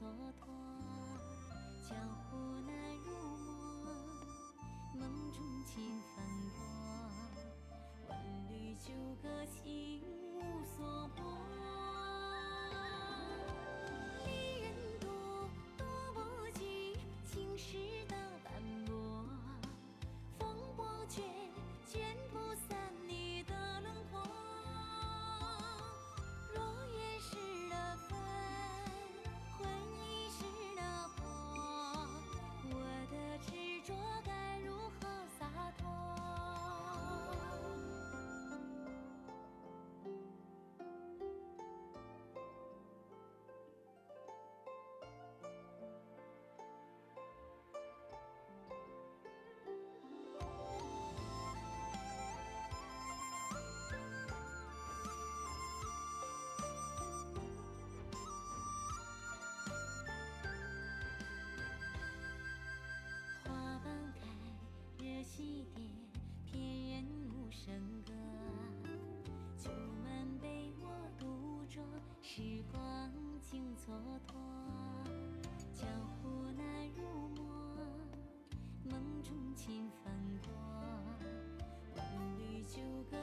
[0.00, 0.02] 蹉
[0.40, 0.48] 跎，
[1.86, 1.94] 江
[2.24, 2.72] 湖难
[3.04, 3.12] 入
[3.84, 3.86] 梦，
[4.94, 6.24] 梦中情翻
[6.56, 6.58] 过，
[8.08, 8.16] 万
[8.48, 10.02] 缕纠葛心
[10.34, 11.10] 无所。
[72.32, 73.90] 时光竟蹉
[74.28, 74.38] 跎。
[75.74, 75.84] 江
[76.22, 77.02] 湖难入
[77.34, 77.44] 梦，
[78.84, 80.14] 梦中情翻
[80.46, 80.52] 过，
[81.96, 82.06] 万
[82.38, 83.16] 缕纠葛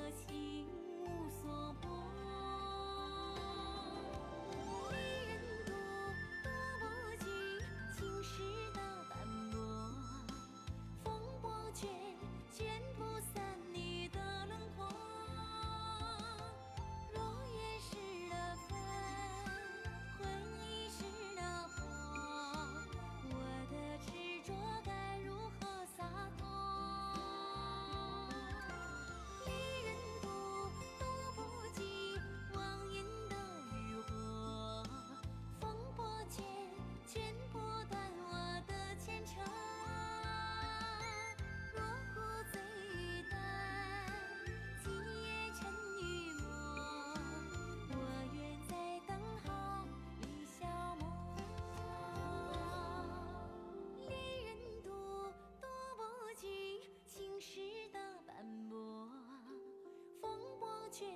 [60.97, 61.07] 波卷，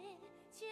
[0.52, 0.68] 卷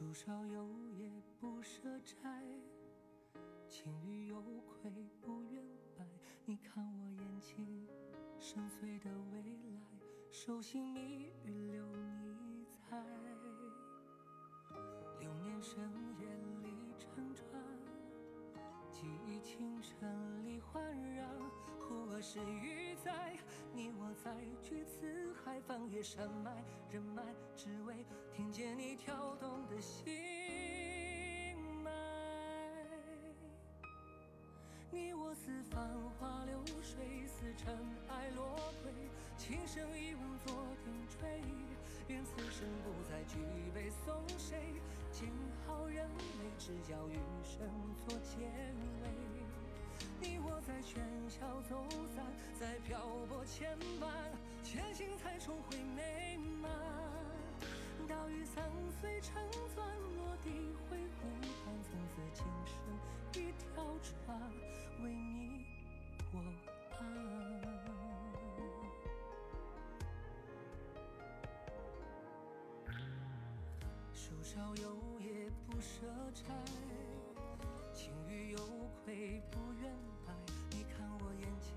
[0.00, 0.66] 树梢有
[0.96, 2.16] 叶不舍摘，
[3.68, 4.90] 青玉有愧
[5.20, 5.62] 不愿
[5.94, 6.06] 白。
[6.46, 7.86] 你看我眼睛
[8.38, 9.82] 深邃的未来，
[10.30, 12.96] 手心蜜语留你猜。
[15.18, 15.78] 流年深
[16.18, 16.26] 夜
[16.62, 17.44] 里辗转，
[18.90, 20.82] 记忆清晨里环
[21.14, 21.28] 绕。
[21.78, 23.36] 忽而是鱼在，
[24.30, 27.22] 你我在居此海，翻越山脉人脉，
[27.56, 31.90] 只为听见你跳动的心脉。
[34.90, 37.76] 你我似繁花流水，似尘
[38.08, 38.92] 埃落归，
[39.36, 41.42] 情深一吻作点缀。
[42.08, 43.38] 愿此生不再举
[43.74, 44.80] 杯送谁，
[45.10, 45.28] 见
[45.66, 47.68] 好人美，只要余生
[48.06, 48.46] 做结
[49.02, 49.19] 尾。
[50.20, 51.82] 你我在喧嚣走
[52.14, 52.24] 散，
[52.58, 54.06] 在漂泊牵绊，
[54.62, 56.70] 前行才重回美满。
[58.06, 58.62] 岛屿散
[59.00, 59.42] 碎成
[59.74, 59.86] 钻，
[60.16, 60.50] 落地
[60.88, 61.26] 挥湖
[61.64, 62.76] 畔，从此今生
[63.42, 64.38] 一条船，
[65.02, 65.64] 为你
[66.32, 66.36] 我
[66.98, 67.00] 安。
[74.12, 74.84] 树梢有
[75.20, 76.44] 叶不舍摘，
[77.94, 78.58] 青玉有
[79.04, 79.92] 愧不愿
[80.26, 80.32] 白。
[80.70, 81.70] 你看我眼睛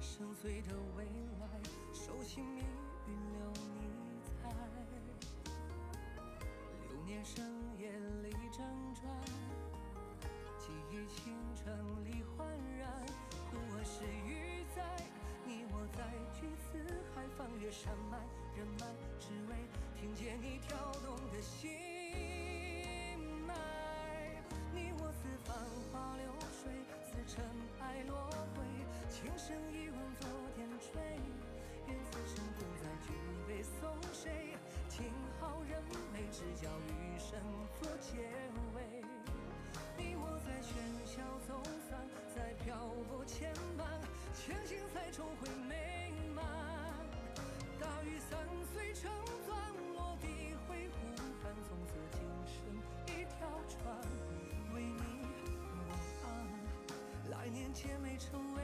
[0.00, 1.04] 深邃的未
[1.40, 1.46] 来，
[1.92, 4.48] 手心蜜语留你猜。
[6.88, 7.44] 流年深
[7.78, 7.90] 夜
[8.22, 8.58] 里辗
[8.94, 9.02] 转，
[10.58, 11.64] 记忆清晨
[12.04, 12.46] 里焕
[12.78, 12.90] 然。
[13.52, 14.82] 我是鱼在，
[15.46, 16.04] 你我在，
[16.38, 16.78] 巨四
[17.14, 18.18] 海，翻越山脉
[18.56, 18.86] 人脉，
[19.18, 19.56] 只为
[19.98, 21.70] 听见你跳动的心
[23.46, 23.54] 脉。
[29.36, 31.00] 声一吻昨天追，
[31.86, 33.12] 愿此生不再举
[33.46, 34.56] 杯送谁。
[34.88, 35.04] 听
[35.38, 35.80] 好人
[36.12, 37.38] 美，只教余生
[37.78, 38.26] 做结
[38.74, 39.04] 尾。
[39.96, 40.72] 你我在喧
[41.04, 43.86] 嚣走散，在漂泊牵绊，
[44.34, 46.42] 前行才重回美满。
[47.78, 48.38] 大雨散
[48.72, 49.12] 碎成
[49.46, 49.56] 钻，
[49.94, 50.96] 落地挥湖
[51.42, 52.18] 畔，从此今
[52.48, 52.56] 生
[53.06, 53.94] 一条船，
[54.76, 55.26] 为你
[55.88, 55.90] 我
[56.26, 56.28] 啊。
[57.30, 58.62] 来年姐妹成为。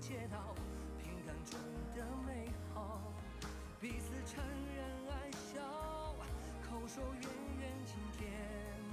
[0.00, 0.54] 街道，
[1.02, 1.58] 平淡中
[1.94, 3.12] 的美好，
[3.80, 4.42] 彼此承
[4.74, 5.60] 认爱笑，
[6.62, 7.22] 口说远
[7.58, 8.30] 远今天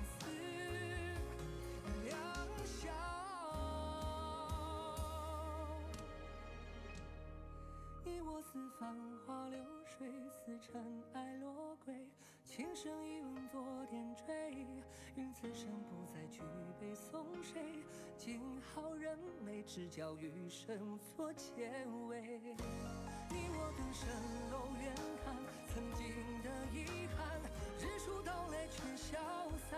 [0.03, 0.25] 似
[2.03, 2.17] 两
[2.65, 2.89] 小。
[8.03, 11.93] 你我似繁花流水，似尘埃落归，
[12.55, 14.65] 情深一吻昨天追，
[15.15, 16.39] 愿此生不再举
[16.79, 17.83] 杯送谁。
[18.15, 21.67] 静好人美，只教余生做结
[22.07, 22.55] 尾。
[23.29, 24.07] 你我登蜃
[24.53, 25.35] 楼远看，
[25.67, 26.07] 曾经
[26.43, 27.41] 的遗憾，
[27.77, 29.19] 日出到来却消
[29.69, 29.77] 散。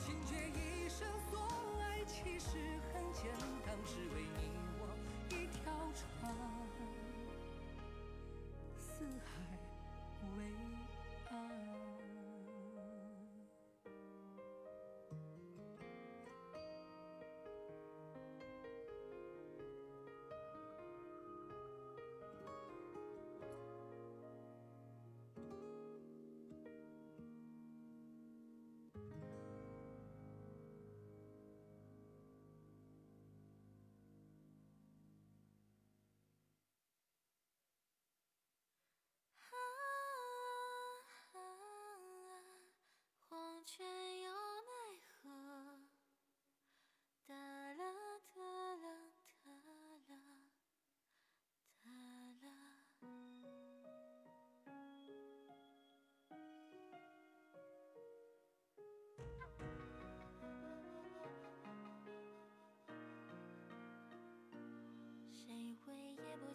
[0.00, 1.40] 惊觉一生所
[1.78, 2.58] 爱，其实
[2.92, 3.30] 很简
[3.64, 4.50] 单，只为你
[4.80, 4.88] 我
[5.30, 6.34] 一条船，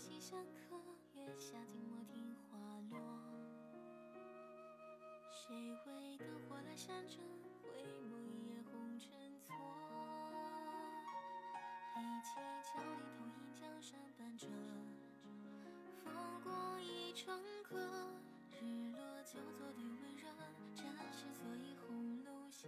[0.01, 0.75] 西厢客，
[1.13, 2.57] 月下静默听花
[2.89, 2.97] 落。
[5.29, 5.53] 谁
[5.85, 7.21] 为灯火阑珊中，
[7.61, 7.69] 回
[8.09, 9.11] 眸一夜红尘
[9.45, 9.53] 错。
[11.95, 12.33] 一起
[12.63, 14.47] 桥里投影江山半折，
[16.03, 16.11] 风
[16.43, 17.77] 光一程客。
[18.59, 20.27] 日落就坐对温热，
[20.73, 20.83] 战
[21.13, 22.67] 士所以红炉小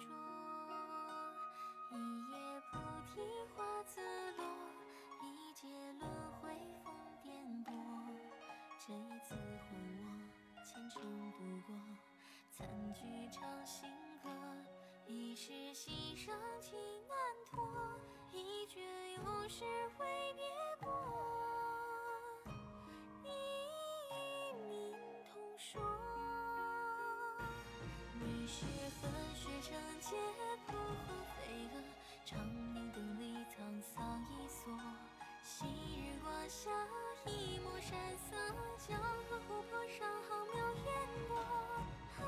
[0.00, 0.02] 酌。
[1.92, 1.94] 一
[2.32, 2.76] 夜菩
[3.06, 3.20] 提
[3.54, 4.00] 花自
[4.36, 4.42] 落，
[5.22, 5.68] 一劫
[6.00, 6.11] 轮回。
[8.84, 9.78] 这一次换
[10.56, 11.00] 我虔诚
[11.32, 11.72] 度过，
[12.50, 13.88] 残局唱新
[14.20, 14.28] 歌，
[15.06, 17.16] 一世心上情难
[17.48, 17.62] 托，
[18.32, 18.80] 一绝
[19.14, 19.64] 永世
[19.96, 20.42] 挥别
[20.80, 20.90] 过，
[23.22, 23.28] 你
[24.10, 24.92] 一命
[25.32, 25.80] 同说。
[28.20, 28.66] 雨雪
[29.00, 30.16] 纷雪成劫，
[30.66, 30.74] 破
[31.06, 31.74] 风飞蛾，
[32.24, 34.76] 长明灯里沧桑一锁，
[35.44, 36.70] 昔日光下
[37.26, 38.36] 一抹山色。
[38.86, 40.86] 江河湖泊上浩渺烟
[41.28, 42.22] 波，啊啊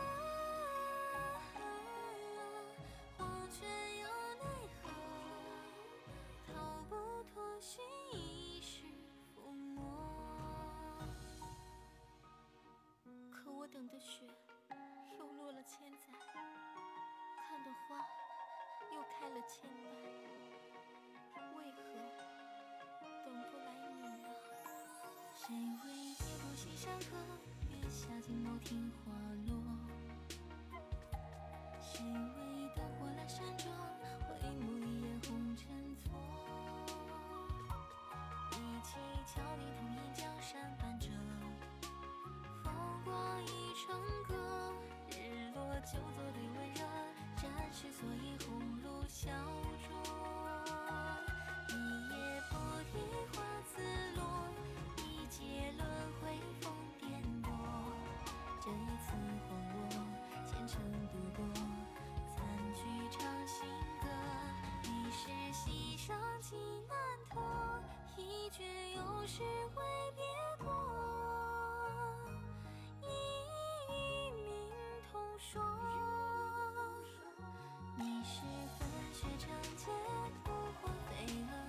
[3.18, 3.58] 黄泉
[4.00, 4.04] 又
[4.36, 4.44] 奈
[4.82, 4.84] 何？
[6.46, 6.52] 逃
[6.88, 6.92] 不
[7.32, 8.84] 脱寻一世
[9.34, 9.36] 覆
[9.74, 9.76] 没。
[13.32, 14.26] 可我等的雪
[15.18, 16.12] 又落了千载，
[17.48, 18.06] 看的花
[18.92, 21.82] 又开了千般，为何
[23.50, 24.16] 不来你啊？
[25.34, 25.86] 谁为？
[26.56, 27.16] 西山客，
[27.68, 29.12] 月下静楼听花
[29.46, 29.50] 落。
[31.82, 33.66] 谁为灯火阑珊中，
[34.28, 35.62] 回眸一眼红尘
[35.96, 36.02] 错。
[38.52, 38.90] 一起
[39.26, 41.08] 桥里同饮江山伴着，
[42.62, 42.72] 风
[43.04, 43.84] 光一成
[44.28, 44.32] 歌。
[45.10, 45.12] 日
[45.54, 46.80] 落就坐对温热，
[47.36, 48.46] 战士所以红
[48.82, 49.28] 炉小
[68.56, 68.62] 却
[68.94, 69.82] 又是未
[70.14, 70.22] 别
[70.64, 70.70] 过，
[73.02, 73.04] 一
[74.36, 74.46] 命
[75.10, 75.60] 同说。
[77.96, 78.42] 你是
[78.78, 79.90] 飞雪长街，
[80.44, 81.63] 不火飞蛾。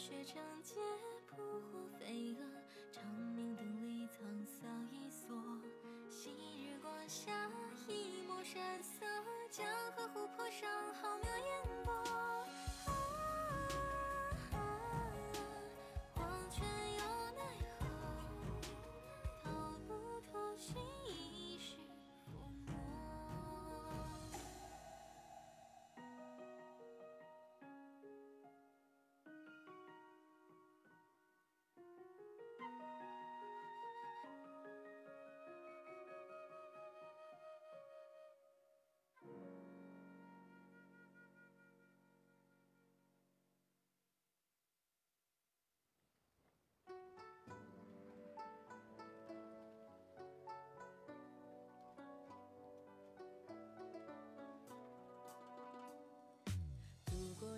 [0.00, 0.76] 雪长街
[1.26, 2.38] 扑火飞蛾
[2.90, 3.04] 长
[3.36, 5.36] 明灯里沧桑一娑
[6.08, 6.30] 昔
[6.64, 7.30] 日光下
[7.86, 8.99] 一抹山色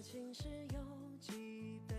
[0.03, 1.97] 情诗有几本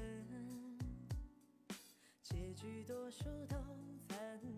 [2.22, 3.56] 结局多数都
[4.10, 4.52] 残忍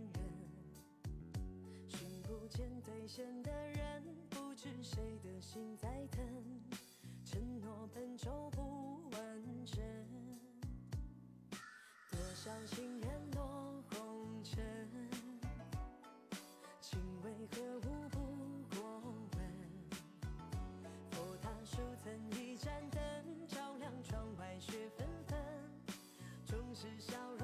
[1.87, 6.25] 寻不见兑现的人不知谁的心在疼
[7.23, 9.79] 承诺本就不完整。
[12.09, 13.25] 多少情人
[26.75, 27.34] 是笑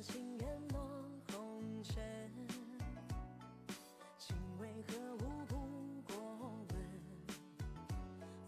[0.00, 0.78] 情缘落
[1.32, 2.30] 红尘，
[4.18, 5.54] 情为何物不
[6.12, 6.16] 过
[6.68, 6.76] 问。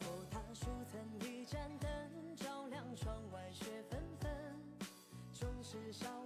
[0.01, 4.31] 佛塔数曾一盏灯，照亮窗外雪纷纷。
[5.33, 6.26] 终是少。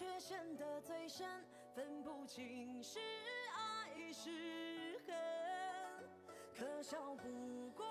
[0.00, 1.28] 却陷得最深
[1.74, 2.98] 分不清是
[3.54, 4.30] 爱是
[5.06, 5.14] 恨。
[6.56, 7.84] 可笑不过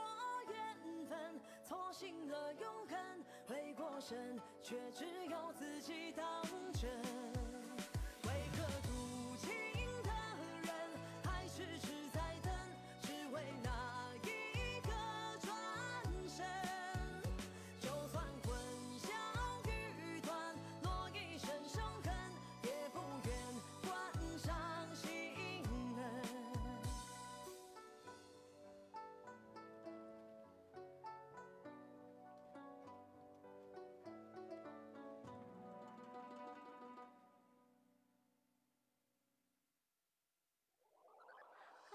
[0.51, 2.97] 缘分错信了永恒。
[3.45, 6.25] 回过神却只有自己当
[6.73, 7.08] 真。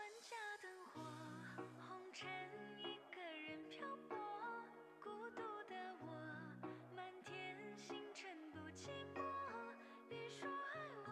[0.04, 1.00] 万家灯火
[1.88, 2.28] 红尘
[2.76, 4.14] 一个人漂泊
[5.00, 6.06] 孤独的我
[6.94, 9.22] 满天星辰不寂寞。
[10.06, 11.08] 别说爱我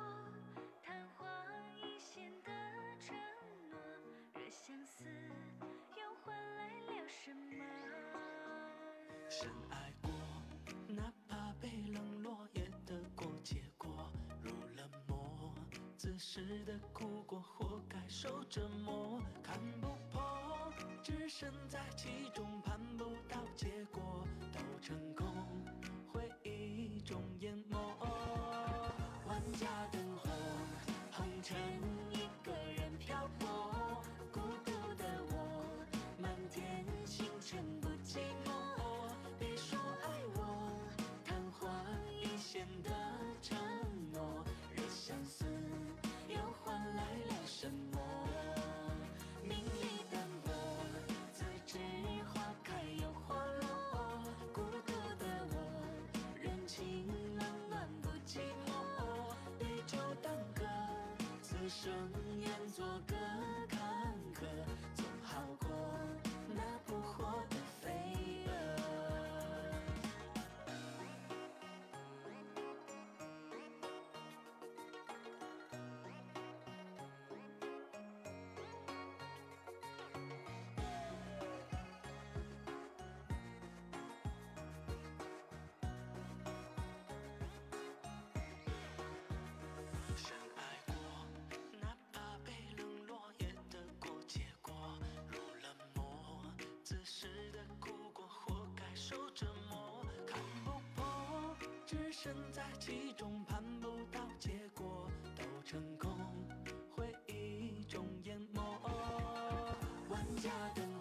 [0.83, 1.25] 昙花
[1.75, 2.51] 一现的
[3.01, 3.17] 承
[3.71, 3.79] 诺
[4.35, 5.05] 惹相思
[5.97, 7.35] 又换来了什
[9.49, 9.62] 么？
[16.13, 20.71] 此时的苦果，活该受折磨，看不破，
[21.03, 25.52] 置身在其中，盼不到结果，都成空。
[61.83, 61.93] 睁
[62.41, 63.22] 眼做个
[100.27, 106.11] 看不破置身在其中盼不到结果都成空
[106.95, 108.61] 回忆中淹没。
[110.09, 110.92] 万家灯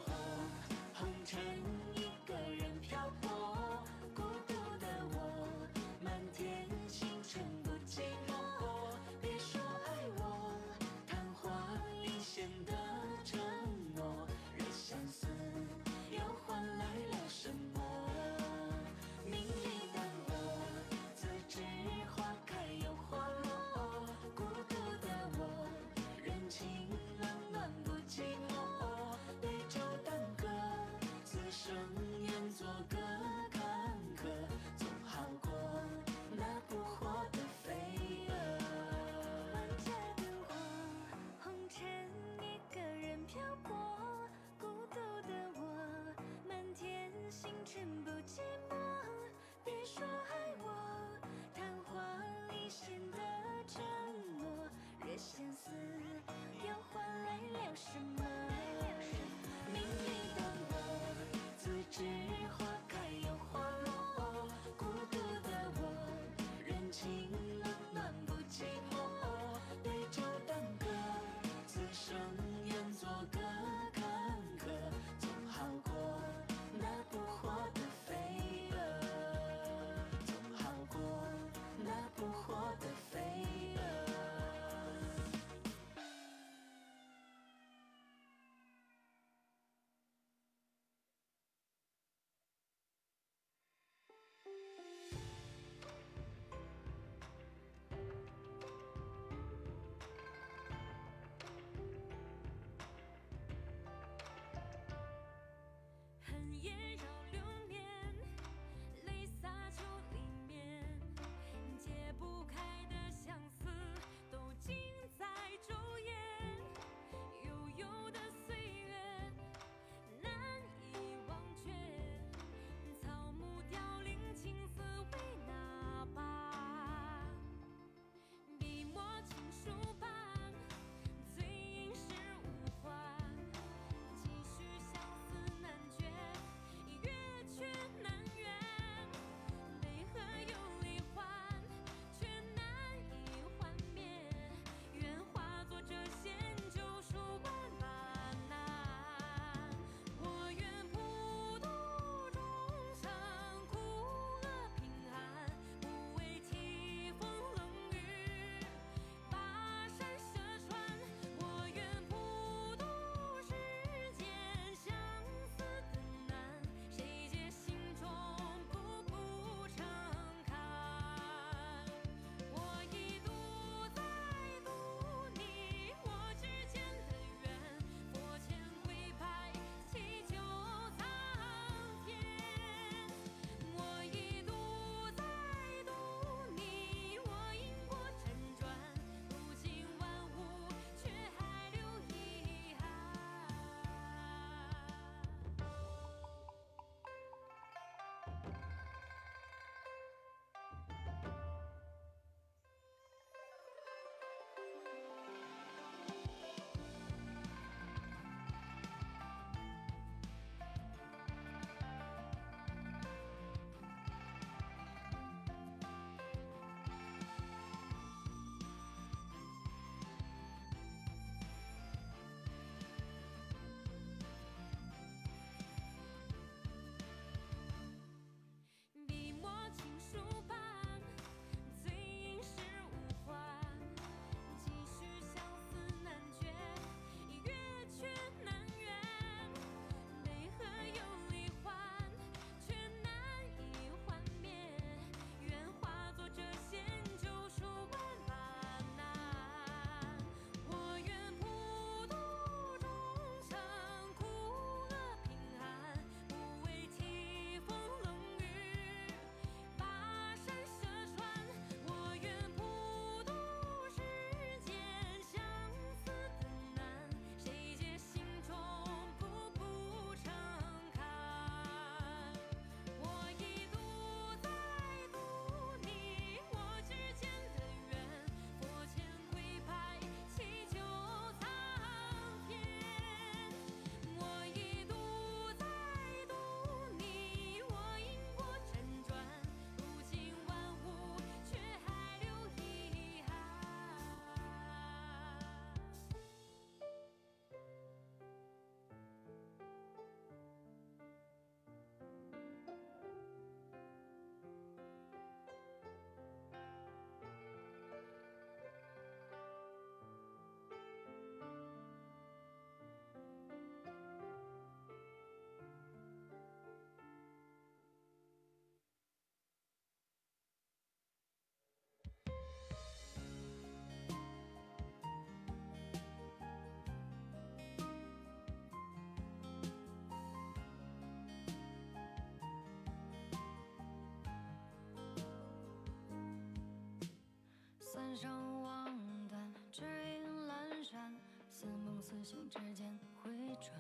[338.02, 341.16] 三上望断，只因阑珊，
[341.48, 343.72] 似梦似醒之间回转。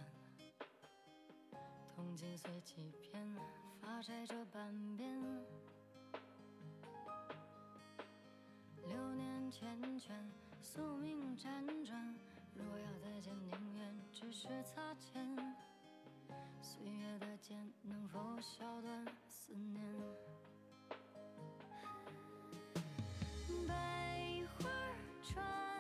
[1.96, 3.36] 铜镜碎几片，
[3.82, 5.20] 发钗折半边。
[8.86, 9.66] 流年缱
[10.00, 10.12] 绻，
[10.62, 12.16] 宿命辗转。
[12.54, 15.36] 若要再见，宁愿只是擦肩。
[16.62, 19.84] 岁月的剑能否削断思念？
[23.72, 25.71] 百花儿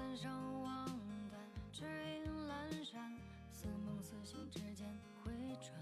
[0.00, 0.86] 三生望
[1.28, 1.38] 断，
[1.70, 3.14] 只因阑珊，
[3.52, 4.88] 似梦似醒之间
[5.22, 5.74] 回转。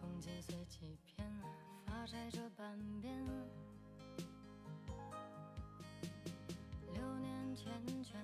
[0.00, 1.30] 铜镜随几片，
[1.84, 3.14] 发钗折半边。
[6.94, 7.66] 流年缱
[8.02, 8.16] 绻，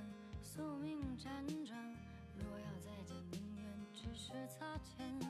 [0.42, 1.28] 宿命辗
[1.66, 1.78] 转。
[2.38, 5.20] 若要再见，宁愿只是擦肩。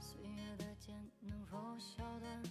[0.00, 2.42] 岁月的剑，能否削断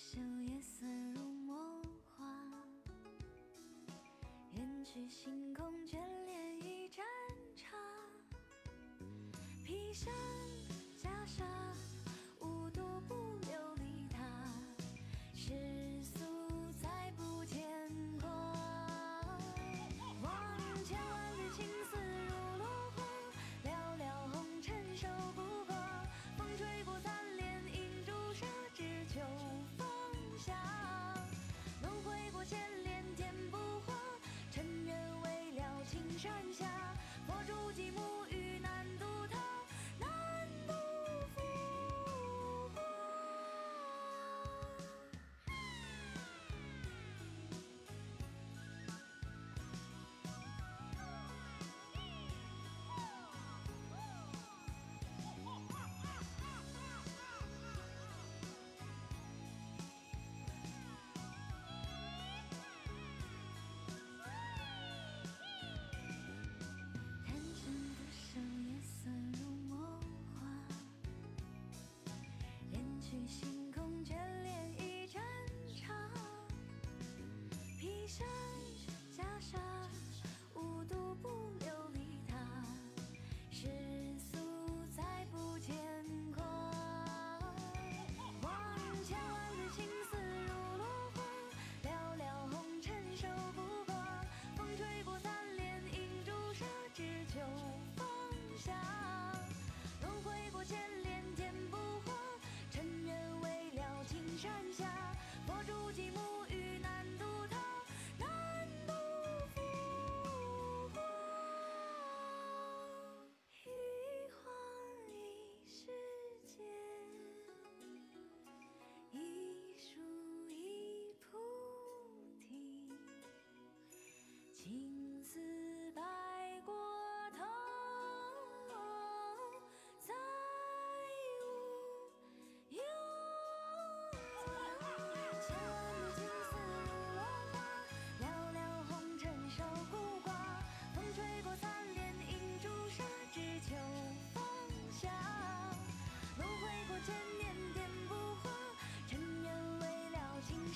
[0.00, 1.82] 袖夜色如魔
[2.16, 2.24] 画，
[4.54, 7.04] 远去星空眷恋一盏
[7.56, 7.76] 茶。
[9.66, 10.14] 披上
[10.96, 11.42] 袈裟，
[12.40, 14.22] 无独不琉璃塔。
[15.34, 15.77] 是。
[73.28, 75.22] 星空眷恋一盏
[75.76, 75.92] 茶，
[77.78, 78.26] 披上
[79.14, 79.77] 袈裟，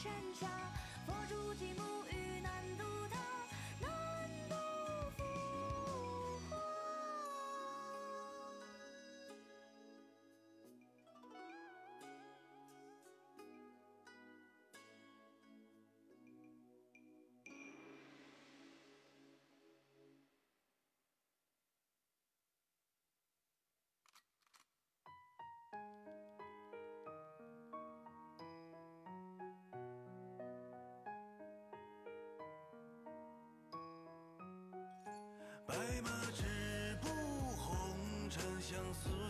[0.02, 0.48] 山下，
[1.06, 2.01] 佛珠寂寞。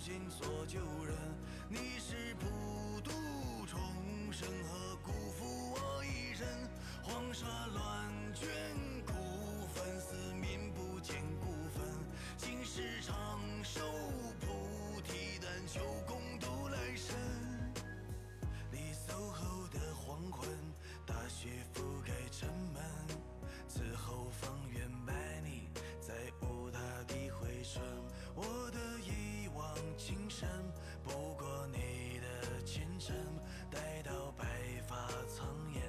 [0.02, 1.14] 心所救人。
[1.68, 3.10] 你是普度
[3.66, 6.48] 众生和辜负我一人？
[7.02, 8.48] 黄沙乱卷
[9.06, 9.12] 孤
[9.72, 11.82] 坟，四民不见孤坟。
[12.36, 13.80] 今世长寿
[14.40, 16.21] 菩提，但求共
[29.96, 30.48] 情深，
[31.02, 33.14] 不过你的前尘。
[33.70, 34.44] 待到白
[34.86, 35.82] 发苍颜，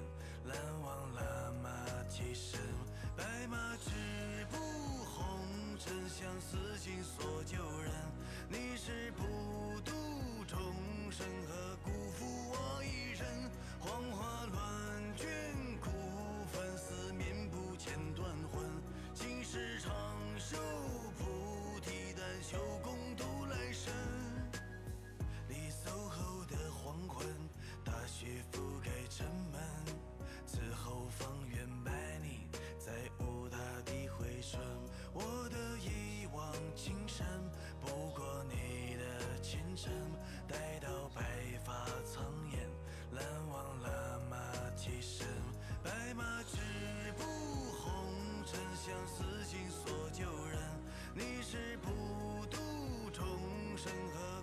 [0.46, 1.70] 难忘了马
[2.10, 2.60] 蹄声。
[3.16, 3.92] 白马执
[4.50, 7.92] 步红尘，相思情所旧人。
[8.50, 9.24] 你是不
[9.82, 9.92] 渡
[10.46, 10.60] 众
[11.12, 11.28] 生
[36.76, 37.26] 情深，
[37.82, 39.92] 不过你的前尘。
[40.48, 41.24] 待到白
[41.66, 42.70] 发苍颜，
[43.10, 44.38] 难忘了马
[44.76, 45.26] 蹄声。
[45.84, 46.58] 白马执
[47.18, 50.60] 步红尘，相思尽所旧人。
[51.16, 52.58] 你是普渡
[53.12, 53.26] 众
[53.78, 54.43] 生和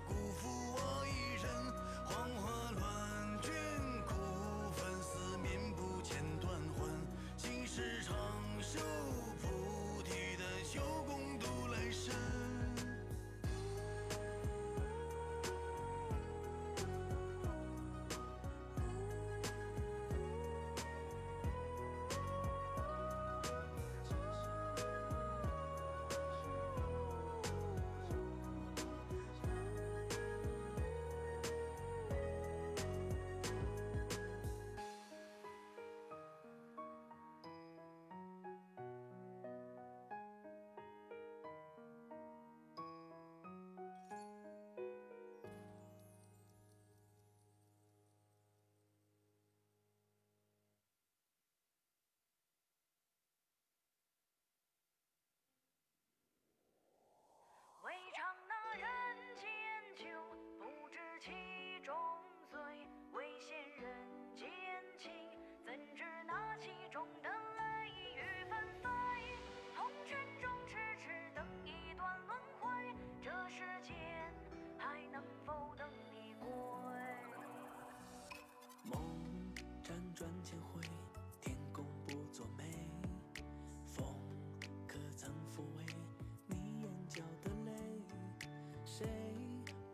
[89.01, 89.09] 谁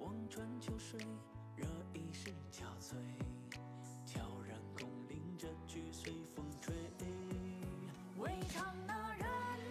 [0.00, 0.98] 望穿秋水，
[1.54, 1.64] 惹
[1.94, 2.96] 一世憔悴？
[4.04, 6.74] 悄然空灵这句随风吹。
[8.18, 9.26] 未尝那人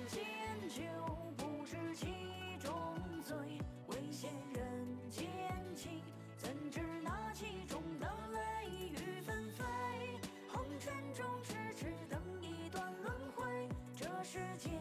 [0.07, 0.23] 间
[0.69, 0.81] 酒，
[1.35, 2.05] 不知其
[2.63, 2.71] 中
[3.23, 3.35] 醉。
[3.87, 5.27] 未羡人间
[5.75, 6.01] 情，
[6.37, 9.65] 怎知那其中的泪雨纷飞？
[10.47, 13.67] 红尘中痴痴等一段轮回，
[13.97, 14.79] 这世间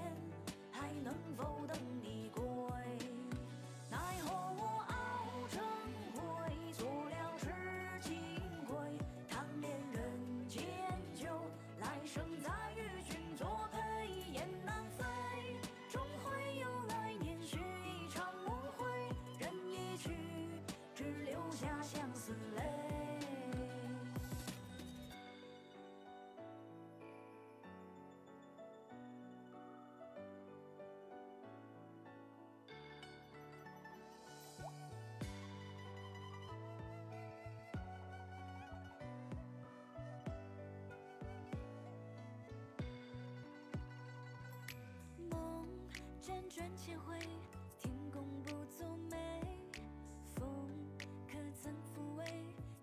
[46.25, 47.19] 辗转千回，
[47.79, 49.43] 天公不作美。
[50.35, 50.67] 风
[51.29, 52.25] 可曾抚慰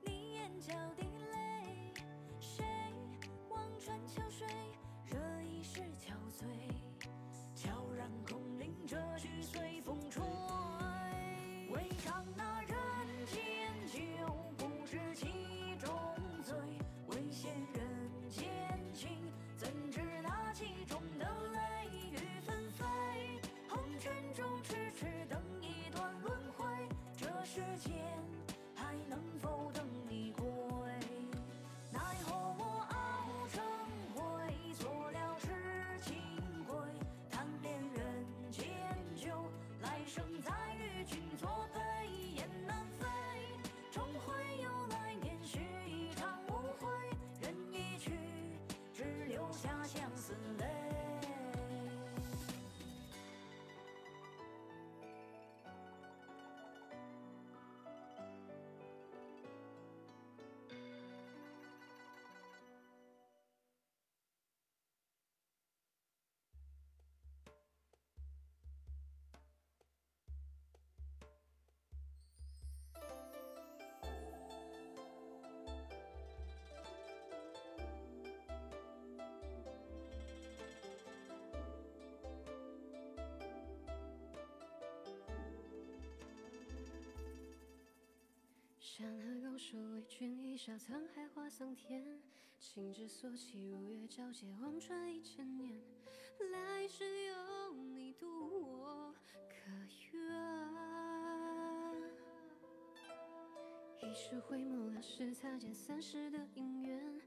[0.05, 1.01] 你眼角的
[1.31, 1.91] 泪？
[2.39, 2.63] 谁
[3.49, 4.47] 望穿秋水，
[5.07, 6.45] 惹一世憔悴？
[7.55, 10.21] 悄然空灵这曲随风吹。
[89.01, 92.05] 山河拱手为君一笑沧海化桑田，
[92.59, 95.81] 情之所起，如月皎洁，望穿一千年。
[96.51, 98.27] 来世有你渡
[98.61, 99.11] 我，
[99.49, 99.71] 可
[100.13, 100.21] 愿？
[104.07, 107.19] 一世回眸，两世擦肩，三世的姻缘。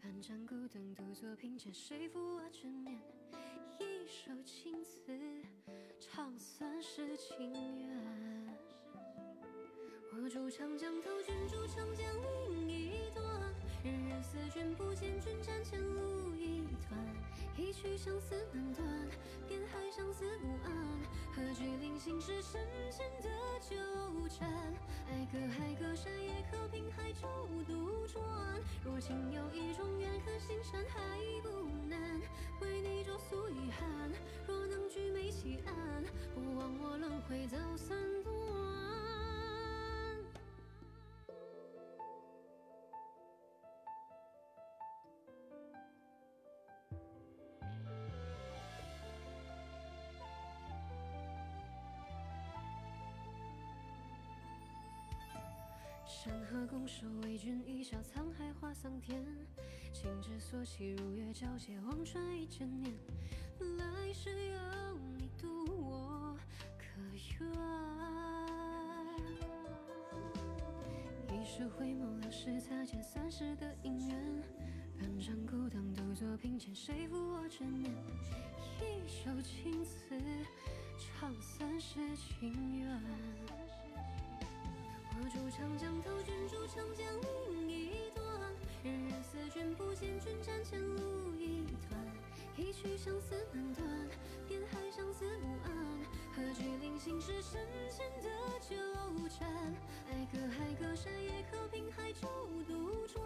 [0.00, 2.98] 半盏孤灯，独坐凭前，谁负我执念？
[3.78, 5.44] 一首情词，
[6.00, 7.97] 唱三世情缘。
[10.28, 12.04] 我住长江头，君住长江
[12.50, 13.24] 另一端。
[13.82, 17.00] 日日思君不见，君斩前路一段。
[17.56, 18.86] 一曲相思难断，
[19.48, 20.70] 边海相思无岸。
[21.34, 22.60] 何惧临行时深
[22.90, 23.30] 浅的
[23.70, 23.74] 纠
[24.28, 24.46] 缠？
[25.08, 27.26] 爱隔海隔山，也可凭海舟
[27.66, 28.22] 渡船。
[28.84, 31.57] 若情有意中缘，可心山还不
[56.08, 59.22] 山河拱手为君一笑沧海化桑田，
[59.92, 62.90] 情之所起，如月皎洁，望穿一千年。
[63.76, 66.34] 来世有你渡我，
[66.78, 66.98] 可
[67.38, 67.50] 愿？
[71.38, 74.42] 一世回眸，两世擦肩，三世的姻缘。
[74.98, 77.92] 半盏孤灯，独坐凭前，谁负我执念？
[78.80, 80.18] 一首情词，
[80.98, 82.98] 唱三世情缘。
[85.20, 87.04] 我住长江头，君住长江
[87.66, 88.24] 另一端。
[88.84, 91.98] 日日思君不见，君斩前路一段。
[92.56, 93.84] 一曲相思难断，
[94.46, 95.74] 边海相思无岸。
[96.36, 97.60] 何惧临行是深
[97.90, 98.28] 浅的
[98.60, 98.76] 纠
[99.28, 99.48] 缠？
[100.08, 102.28] 爱隔海隔山，也可凭海舟
[102.68, 103.20] 渡船。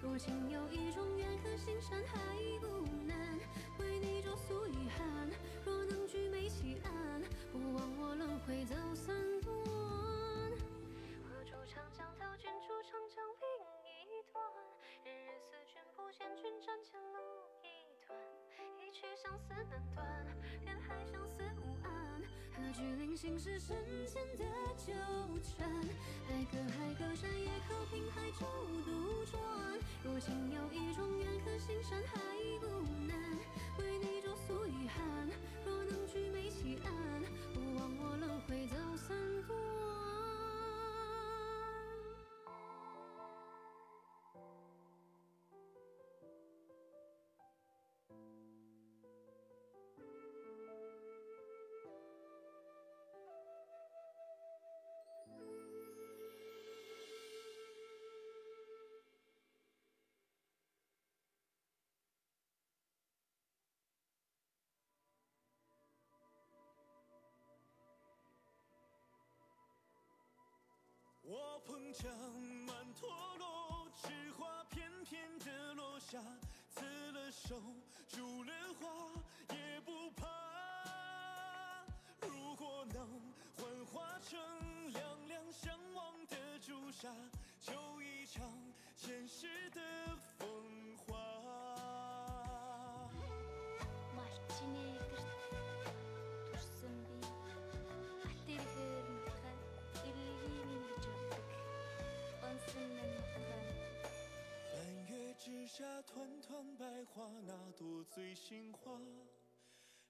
[0.00, 2.18] 若情有意中缘，可心山海
[16.46, 17.18] 君斩前路
[17.66, 17.66] 一
[18.06, 18.16] 段。
[18.78, 20.06] 一曲相思难断，
[20.64, 22.22] 人海相思无岸。
[22.54, 23.76] 何惧临行是深
[24.06, 24.44] 浅的
[24.76, 24.92] 纠
[25.42, 25.68] 缠？
[26.30, 28.46] 爱隔海隔山，也可凭海舟
[28.84, 29.42] 渡船。
[30.04, 32.20] 若情有意中缘，可心山海
[32.60, 32.66] 不
[71.66, 72.08] 碰江
[72.64, 73.08] 满陀
[73.38, 76.18] 螺，枝花片片的落下，
[76.70, 77.60] 刺了手，
[78.08, 78.88] 烛莲花
[79.50, 80.26] 也不怕。
[82.22, 83.20] 如果能
[83.56, 84.38] 幻化成
[84.92, 87.08] 两两相望的朱砂，
[87.60, 88.44] 就一场
[88.96, 89.80] 前世的
[90.38, 90.48] 风
[90.98, 91.14] 华。
[104.72, 109.00] 半月之下，团团白花，那朵醉心花，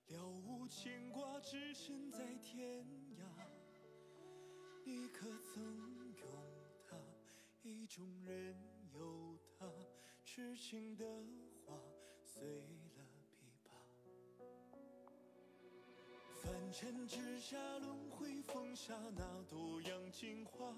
[0.08, 2.84] 了无牵挂，只身在天
[3.18, 3.24] 涯。
[4.84, 5.62] 你可曾
[6.14, 6.26] 拥
[6.88, 6.96] 他？
[7.62, 8.56] 意中人
[8.94, 9.66] 有他，
[10.24, 11.04] 痴情的
[11.64, 11.74] 花
[12.22, 12.42] 碎
[12.94, 13.70] 了琵琶。
[16.42, 20.72] 凡尘之下，轮回风沙，那朵杨金花。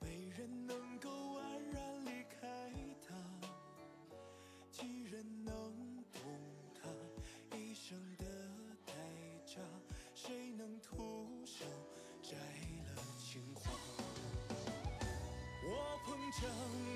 [0.00, 2.46] 没人能够安然离开
[3.06, 3.14] 他，
[4.70, 5.54] 几人能
[6.12, 6.20] 懂
[6.74, 6.88] 他
[7.56, 8.24] 一生的
[8.86, 8.92] 代
[9.46, 9.60] 价？
[10.14, 11.64] 谁能徒手
[12.22, 13.70] 摘了情花？
[15.64, 16.48] 我捧着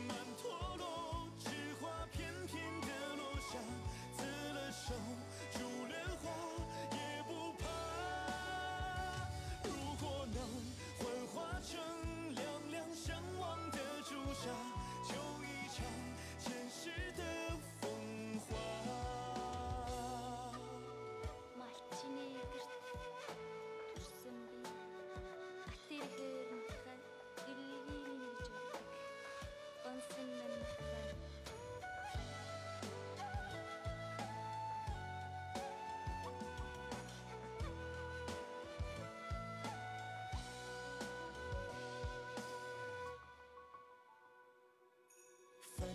[0.08, 1.50] 满陀螺，枝
[1.80, 3.58] 花片片的落下，
[4.16, 4.94] 刺了手，
[14.48, 15.14] 望的朱砂，就
[15.44, 15.84] 一场
[16.38, 17.41] 前世的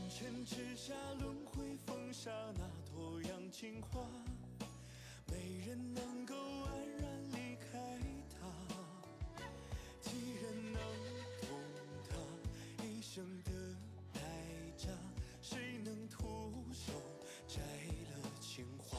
[0.10, 4.00] 尘之下轮回，风沙那朵杨青花，
[5.28, 7.78] 没人能够安然离开
[8.32, 8.48] 它，
[10.02, 10.10] 几
[10.42, 10.82] 人能
[11.42, 11.50] 懂
[12.10, 13.52] 它一生的
[14.14, 14.22] 代
[14.78, 14.88] 价？
[15.42, 16.94] 谁能徒手
[17.48, 18.98] 摘了情花？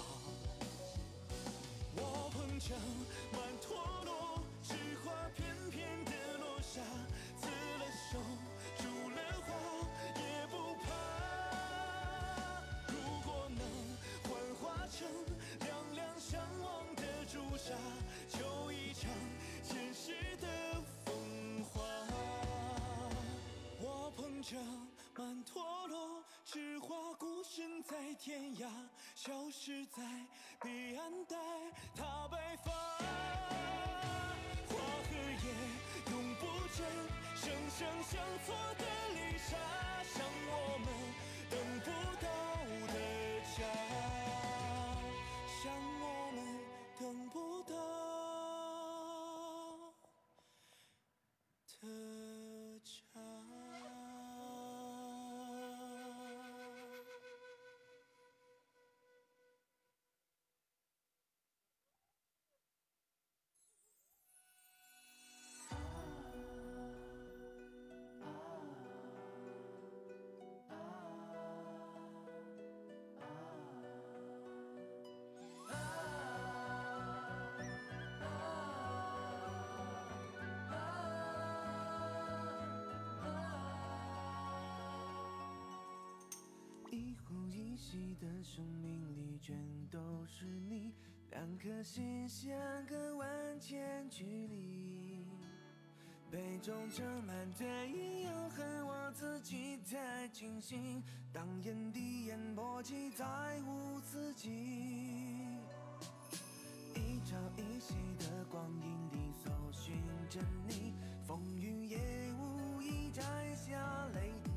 [1.96, 2.74] 我碰巧
[24.50, 24.56] 这
[25.14, 28.66] 曼陀罗，只花孤身在天涯，
[29.14, 30.02] 消失在
[30.62, 31.36] 彼岸待
[31.94, 32.72] 他白发。
[34.68, 35.52] 花和叶
[36.10, 36.86] 永不见，
[37.36, 39.54] 生生相错的离沙，
[87.68, 89.54] 呼一吸的生命里，全
[89.90, 90.94] 都是你。
[91.30, 92.50] 两颗心相
[92.86, 95.26] 隔万千距离，
[96.30, 101.02] 杯中盛满醉意，又恨我自己太清醒。
[101.30, 103.26] 当眼底烟波起，再
[103.66, 104.48] 无自己。
[106.94, 109.94] 一朝一夕的光阴里，搜寻
[110.30, 110.94] 着你，
[111.26, 111.98] 风雨也
[112.32, 113.22] 无意摘
[113.54, 114.47] 下泪滴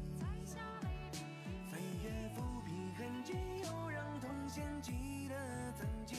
[3.32, 5.36] 平痕迹，又让痛嫌记得
[5.78, 6.18] 曾经。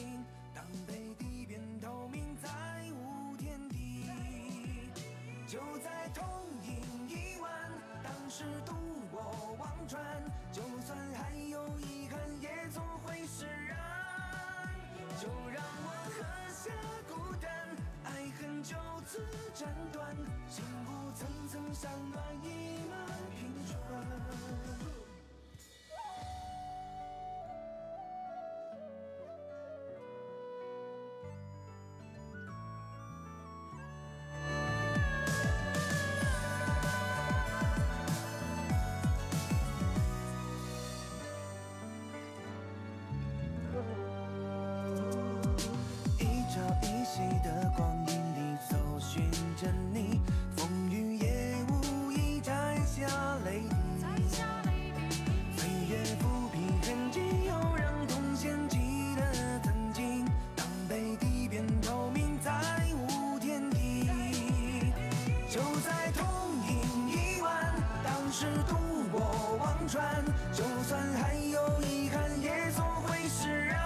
[65.53, 66.25] 就在同
[66.67, 68.75] 饮一碗，当时渡
[69.11, 70.25] 我忘川。
[70.51, 73.79] 就算还有遗憾，也总会释然。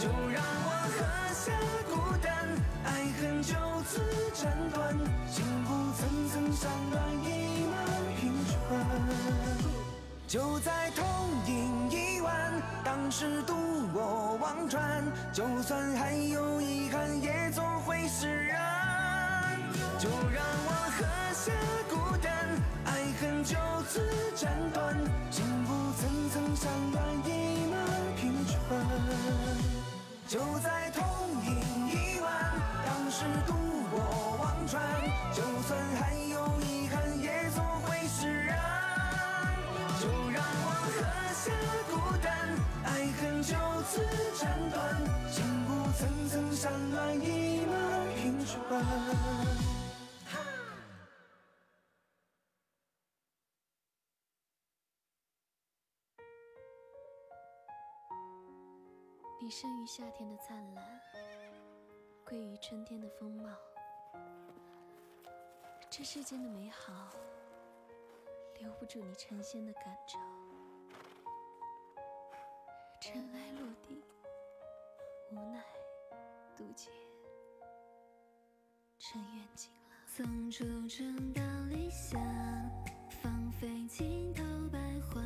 [0.00, 1.04] 就让我喝
[1.34, 1.52] 下
[1.90, 2.48] 孤单，
[2.82, 3.52] 爱恨就
[3.86, 4.00] 此
[4.32, 4.96] 斩断，
[5.28, 7.76] 心骨层层山峦一马
[8.18, 8.80] 平川。
[10.26, 11.04] 就在同
[11.46, 13.54] 饮一碗，当时渡
[13.92, 15.04] 我忘川。
[15.30, 18.71] 就算还有遗憾，也总会释然。
[19.98, 21.52] 就让我喝下
[21.88, 22.32] 孤单，
[22.84, 22.90] 爱
[23.20, 23.56] 恨就
[23.88, 24.00] 此
[24.34, 24.96] 斩断，
[25.30, 25.70] 心骨
[26.00, 27.28] 层层山峦一
[27.70, 27.74] 马
[28.16, 28.50] 平川。
[30.26, 31.04] 就在同
[31.44, 31.50] 饮
[31.88, 32.30] 一碗，
[32.84, 33.54] 当时渡
[33.92, 33.96] 我
[34.40, 34.82] 忘川。
[35.32, 38.58] 就算还有遗憾，也总会释然。
[40.00, 40.98] 就让我喝
[41.32, 41.52] 下
[41.90, 42.26] 孤单，
[42.84, 43.54] 爱恨就
[43.88, 44.00] 此
[44.40, 44.80] 斩断，
[45.30, 47.72] 心骨层层山峦一马
[48.16, 49.71] 平川。
[59.52, 61.00] 生于夏天的灿烂，
[62.24, 63.50] 归于春天的风貌。
[65.90, 67.10] 这世间的美好，
[68.58, 70.18] 留不住你成仙的感召。
[72.98, 74.02] 尘埃落定，
[75.32, 75.62] 无奈
[76.56, 76.90] 渡劫，
[78.98, 79.90] 尘缘尽了。
[80.06, 82.18] 从初春到理想，
[83.20, 84.42] 芳菲尽头
[84.72, 85.20] 百花，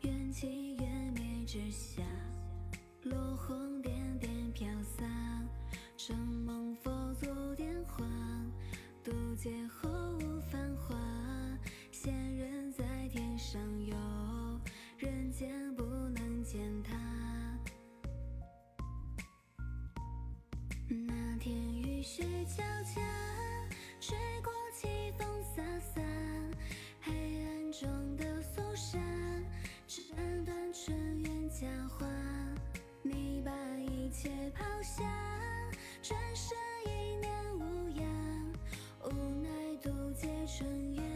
[0.00, 2.02] 缘起缘灭之下，
[3.08, 5.04] 落红点点飘洒，
[5.96, 8.04] 承蒙佛祖点化，
[9.02, 9.88] 渡劫后
[10.18, 10.94] 无繁华，
[11.90, 13.96] 仙人在天上游，
[14.98, 16.96] 人间不能见他。
[20.88, 23.00] 那天雨雪交加，
[24.00, 25.62] 吹过凄风飒
[25.94, 26.02] 飒，
[27.00, 27.12] 黑
[27.44, 28.98] 暗中的肃杀，
[29.86, 32.17] 斩断尘缘佳话。
[33.48, 35.02] 把一切抛下，
[36.02, 38.04] 转身一念无恙，
[39.04, 39.10] 无
[39.42, 39.48] 奈
[39.82, 41.07] 渡劫成缘。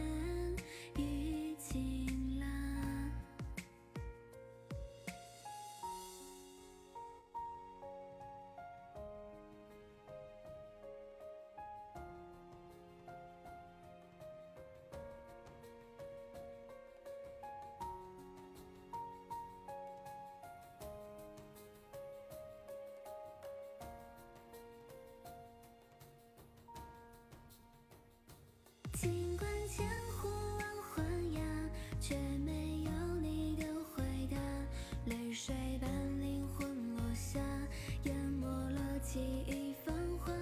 [39.13, 40.33] 记忆繁华。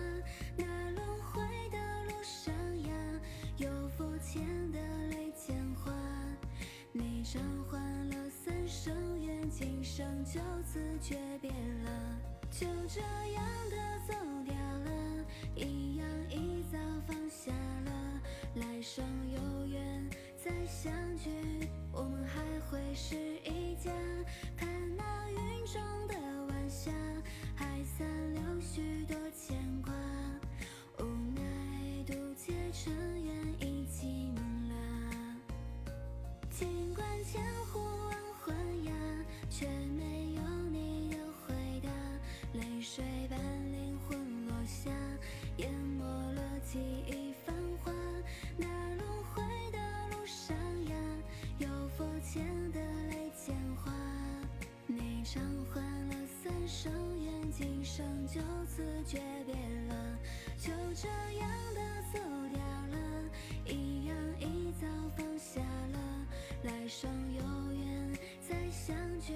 [0.56, 1.42] 那轮回
[1.72, 2.54] 的路上
[2.84, 2.94] 呀，
[3.58, 3.68] 有
[3.98, 4.42] 佛前
[4.72, 5.92] 的泪千花。
[6.94, 7.78] 你偿还
[8.10, 12.18] 了三生缘，今生就此诀别了，
[12.50, 13.02] 就这
[13.34, 13.76] 样的
[14.08, 14.14] 走
[14.46, 18.22] 掉了，一样一早放下了。
[18.56, 19.04] 来生
[19.34, 21.30] 有缘再相聚，
[21.92, 23.92] 我们还会是一家。
[24.56, 24.66] 看
[24.96, 26.16] 那云中的
[26.48, 26.90] 晚霞，
[27.54, 27.66] 还
[27.98, 28.31] 残留
[28.62, 29.92] 许多牵挂。
[31.00, 31.04] 无
[31.36, 31.42] 奈
[32.06, 32.94] 渡劫尘
[33.24, 34.36] 缘已尽
[34.70, 34.76] 了。
[36.52, 38.56] 尽管千呼万唤
[38.86, 38.94] 呀，
[39.50, 41.90] 却没有你的回答。
[42.54, 43.40] 泪水般
[43.72, 44.92] 灵魂落下，
[45.58, 47.92] 淹没了记忆繁华。
[48.58, 49.42] 那轮回
[49.72, 49.80] 的
[50.12, 50.56] 路上
[50.86, 50.96] 呀，
[51.58, 53.92] 有佛前的泪千花。
[54.86, 55.42] 你偿
[55.74, 56.92] 还了三生，
[57.52, 59.54] 今生就此诀别
[59.88, 60.18] 了，
[60.58, 61.82] 就这样的
[62.14, 62.20] 走
[62.54, 63.30] 掉了，
[63.66, 64.88] 一样一早
[65.18, 66.28] 放下了。
[66.64, 69.34] 来生有缘再相聚，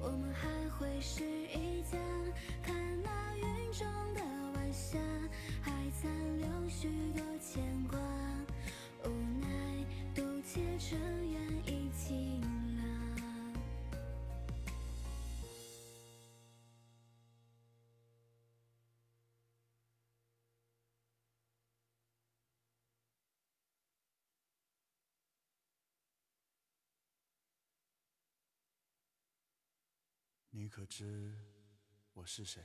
[0.00, 1.22] 我们还会是
[30.64, 31.30] 你可知
[32.14, 32.62] 我是谁？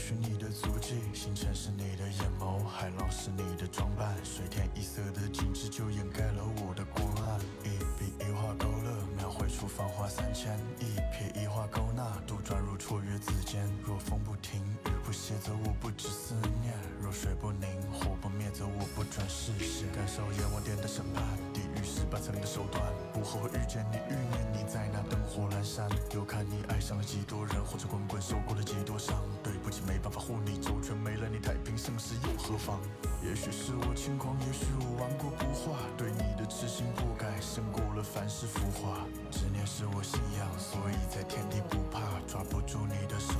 [0.00, 7.38] 寻你的足迹，星辰是你的眼眸，海浪是你的装扮，水天一色的景致就掩盖了我的光暗。
[7.62, 13.68] 一笔一画勾勒，描绘出繁华三千；一撇一画勾纳，杜撰入绰约字间。
[13.84, 19.86] 若风不停，雨不歇，则我不止思念；若水不凝，火不灭，则我不转视线。
[19.92, 21.22] 感受阎王殿的审判，
[21.74, 25.88] 地狱十八层的手段，不后悔遇见你，欲念你在那灯火阑珊。
[26.14, 29.16] 又看你爱上了几多人，或者滚滚受过了几多伤。
[29.42, 32.80] 对不起，没办法护你周全，没了你太平盛世又何妨？
[33.22, 39.06] 也许是我轻狂，也许我顽固不化，对你的痴心不改，胜过了凡世浮华。
[39.30, 43.34] 执念是我信仰，所以在天地不怕，抓不住你的手，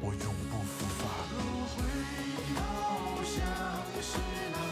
[0.00, 1.08] 我永不复发。
[1.74, 1.82] 回
[2.54, 2.60] 到
[3.24, 3.34] 像
[4.00, 4.18] 是
[4.52, 4.71] 那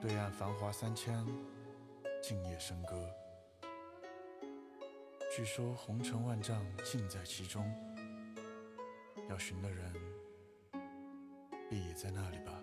[0.00, 1.26] 对岸繁华三千，
[2.22, 3.12] 静夜笙歌。
[5.34, 7.68] 据说红尘万丈尽在其中，
[9.28, 9.92] 要寻的人，
[11.68, 12.57] 必也在那里吧。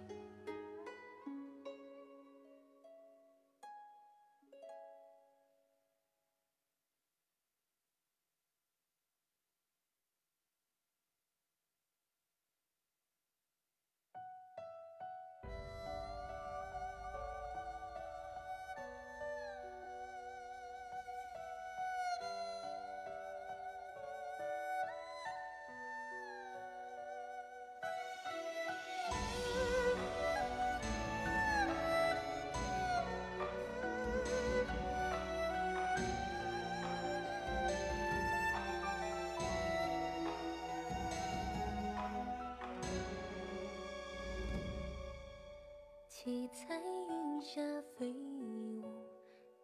[46.26, 47.62] 七彩云下
[47.96, 48.12] 飞
[48.42, 48.82] 舞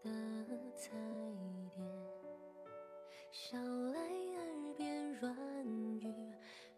[0.04, 0.12] 的
[0.76, 0.92] 彩
[1.74, 1.84] 蝶，
[3.32, 3.58] 捎
[3.92, 5.36] 来耳边软
[5.66, 6.14] 语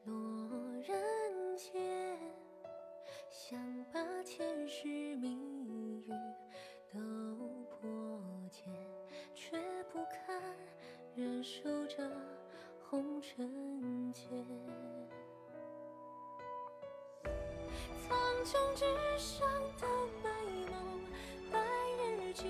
[0.06, 0.50] 落
[0.88, 2.18] 人间，
[3.30, 3.60] 想
[3.92, 5.36] 把前世谜
[5.68, 6.10] 语
[6.90, 6.98] 都
[7.66, 8.18] 破
[8.50, 8.64] 解，
[9.34, 9.58] 却
[9.92, 10.42] 不堪
[11.14, 11.70] 忍受
[18.44, 18.84] 苍穹之
[19.18, 19.48] 上
[19.80, 19.88] 的
[20.22, 20.30] 美
[20.70, 20.76] 梦，
[21.50, 21.58] 白
[21.98, 22.44] 日久，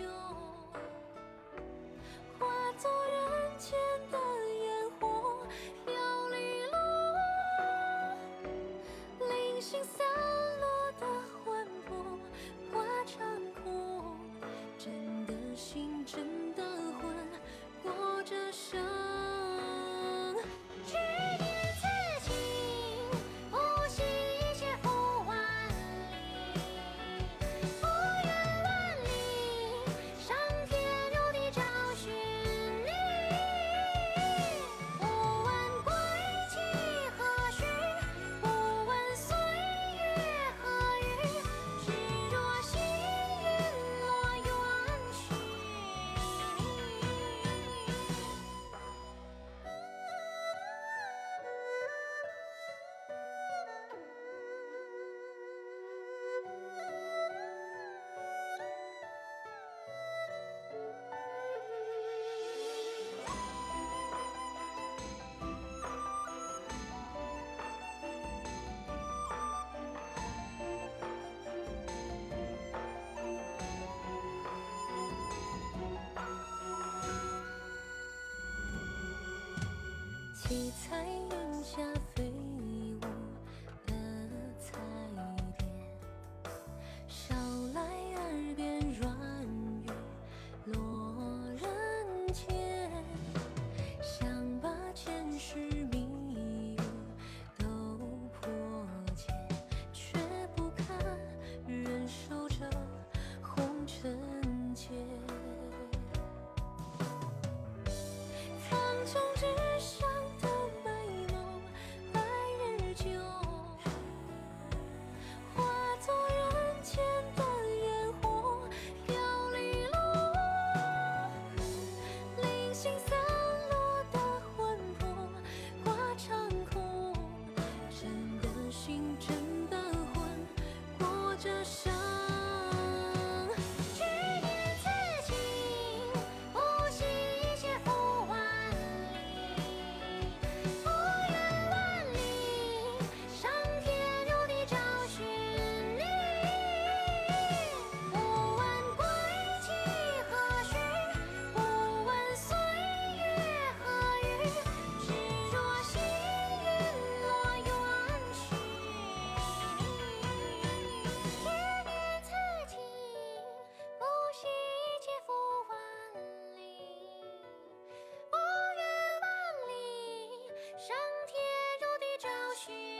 [80.53, 81.81] 七彩云下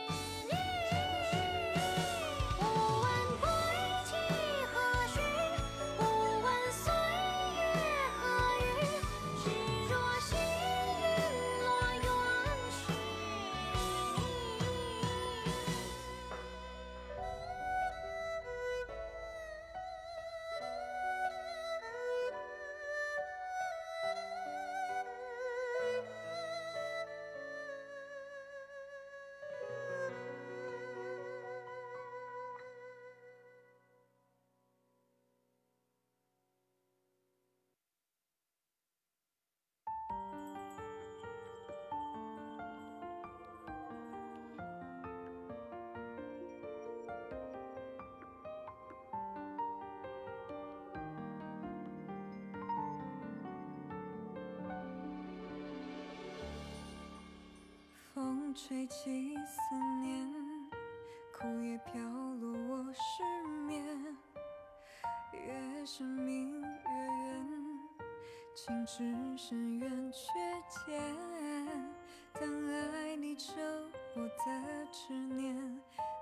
[0.10, 0.43] あ!
[58.54, 60.30] 吹起思念，
[61.36, 62.00] 枯叶飘
[62.40, 63.24] 落我失
[63.66, 63.84] 眠，
[65.34, 67.48] 越是明越远，
[68.54, 69.04] 情至
[69.36, 70.20] 深渊却
[70.70, 71.02] 浅。
[72.34, 73.56] 当爱你成
[74.16, 75.82] 我的执念，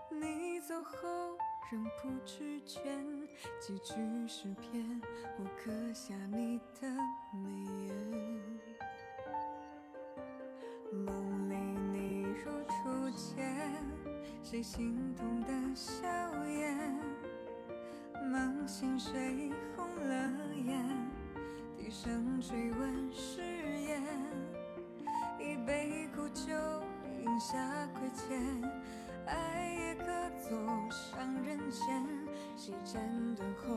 [0.09, 1.37] 你走后
[1.69, 2.81] 仍不知倦，
[3.59, 3.93] 几句
[4.25, 5.01] 诗篇，
[5.37, 6.87] 我刻下你的
[7.33, 7.65] 眉
[14.61, 16.07] 心痛的笑
[16.45, 16.77] 颜？
[18.29, 20.85] 梦醒谁红了眼？
[21.77, 24.03] 低声追问誓言。
[25.39, 26.53] 一杯苦酒
[27.19, 27.57] 饮下
[27.97, 28.39] 亏欠，
[29.25, 30.05] 爱也可
[30.39, 30.55] 走
[30.91, 32.05] 上人间。
[32.55, 33.01] 谁斩
[33.35, 33.75] 断后，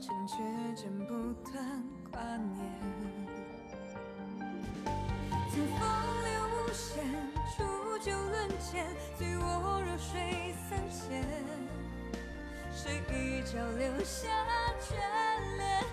[0.00, 0.36] 尘却
[0.82, 1.12] 斩不
[1.50, 2.56] 断挂念。
[5.50, 5.80] 曾风
[6.24, 7.04] 流无限，
[7.54, 8.86] 煮酒论剑，
[9.18, 9.75] 醉卧
[10.12, 11.24] 水三千。
[12.72, 14.28] 谁一脚留下
[14.80, 14.94] 眷
[15.56, 15.84] 恋，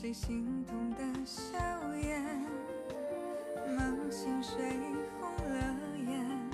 [0.00, 1.58] 谁心痛的笑
[1.94, 2.24] 颜？
[3.76, 4.80] 梦醒谁
[5.20, 5.76] 红了
[6.08, 6.50] 眼？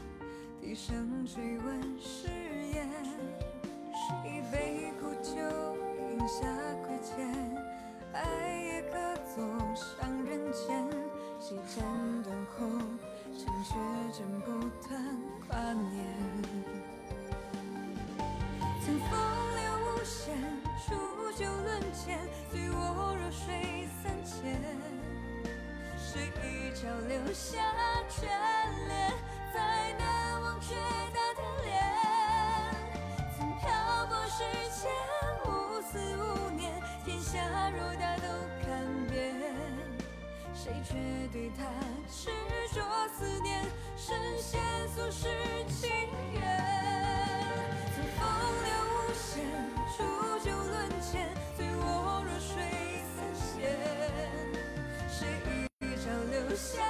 [0.61, 2.27] 低声追问誓
[26.87, 27.59] 要留下
[28.09, 28.23] 眷
[28.87, 29.13] 恋，
[29.53, 30.77] 再难忘却
[31.13, 31.75] 他的脸。
[33.37, 33.67] 曾漂
[34.07, 34.39] 泊世
[34.71, 34.89] 间，
[35.45, 35.47] 无
[35.83, 38.23] 思无念，天下若大都
[38.63, 39.35] 看遍。
[40.55, 40.95] 谁却
[56.57, 56.86] 朝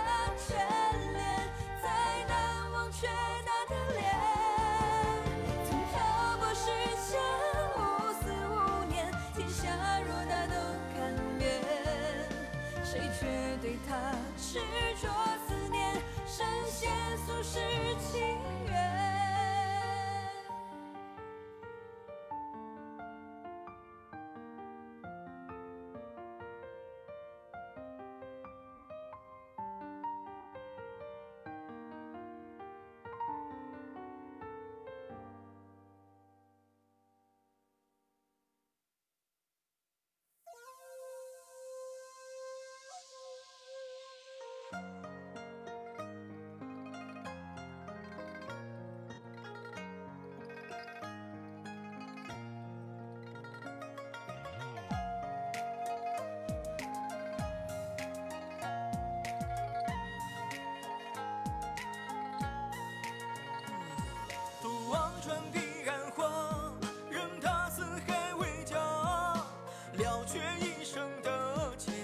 [70.37, 71.95] 却一生的牵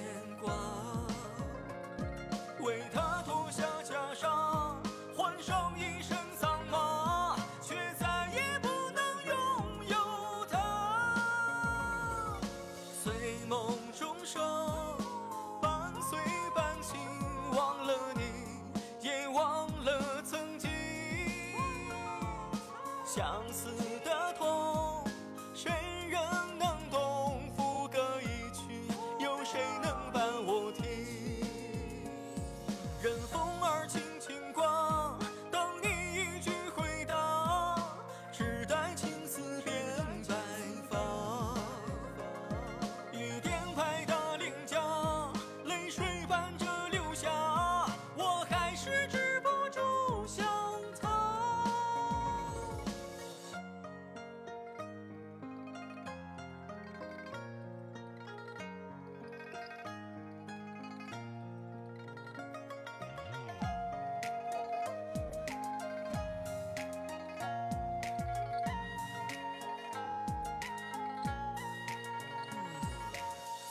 [0.40, 0.54] 挂，
[2.60, 4.26] 为他脱下袈裟，
[5.14, 9.36] 换上一身脏马，却再也不能拥
[9.86, 12.38] 有他。
[13.04, 13.12] 醉
[13.46, 14.42] 梦中生，
[15.60, 16.18] 半醉
[16.54, 16.98] 半醒，
[17.54, 18.22] 忘了你，
[19.06, 20.70] 也忘了曾经
[23.04, 23.91] 相思。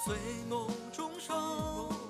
[0.03, 0.15] 醉
[0.49, 2.00] 梦中，生。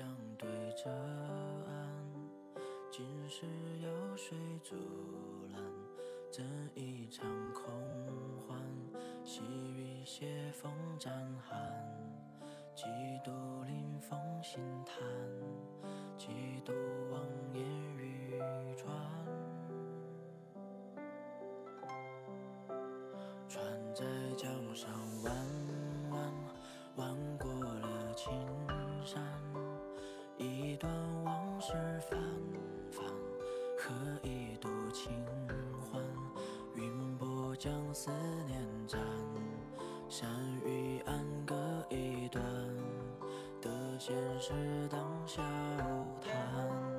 [0.00, 0.48] 相对
[0.82, 0.90] 着
[1.68, 1.76] 岸，
[2.90, 3.44] 今世
[3.82, 4.74] 有谁阻
[5.52, 5.62] 拦？
[6.32, 6.42] 怎
[6.74, 7.70] 一场空
[8.48, 8.58] 欢，
[9.22, 9.42] 细
[9.76, 11.12] 雨斜风沾
[11.46, 11.60] 寒，
[12.74, 12.86] 几
[13.22, 13.30] 度
[13.66, 14.96] 临风心叹，
[16.16, 16.28] 几
[16.64, 16.72] 度
[17.12, 17.20] 望
[17.52, 17.62] 眼
[17.98, 18.40] 欲
[18.78, 18.90] 穿。
[23.46, 23.62] 船
[23.94, 24.02] 在
[24.34, 24.88] 江上
[25.24, 25.59] 弯。
[37.60, 38.10] 将思
[38.46, 38.58] 念
[38.88, 38.98] 斩
[40.08, 40.26] 山
[40.64, 41.54] 与岸各
[41.90, 42.42] 一端
[43.60, 44.50] 得闲时
[44.90, 45.42] 当笑
[46.22, 46.89] 谈。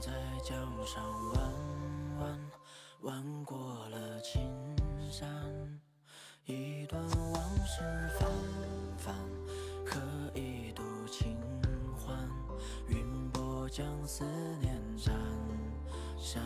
[0.00, 0.12] 在
[0.44, 1.02] 江上
[1.34, 1.52] 弯
[2.20, 2.50] 弯
[3.02, 4.40] 弯过了青
[5.10, 5.28] 山
[6.44, 7.82] 一段往事
[8.16, 8.28] 泛
[8.96, 9.14] 泛
[9.84, 9.98] 刻
[10.34, 11.36] 一度清
[11.96, 12.16] 欢。
[12.86, 14.24] 云波将思
[14.60, 15.12] 念斩
[16.16, 16.42] 山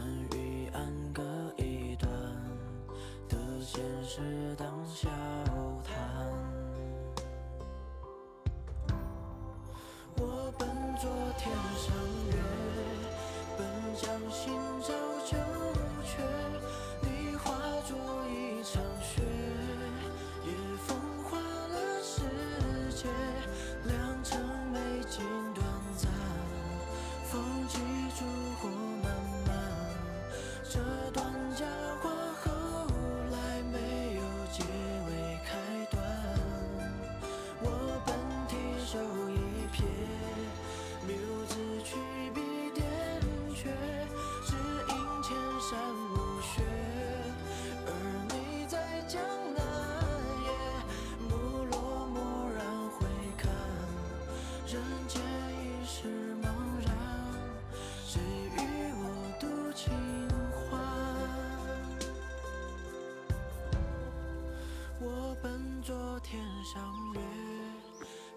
[66.33, 67.21] 天上月，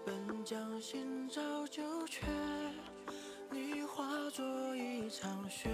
[0.04, 2.26] 本将心照九阙，
[3.50, 4.44] 你化作
[4.76, 5.70] 一场雪，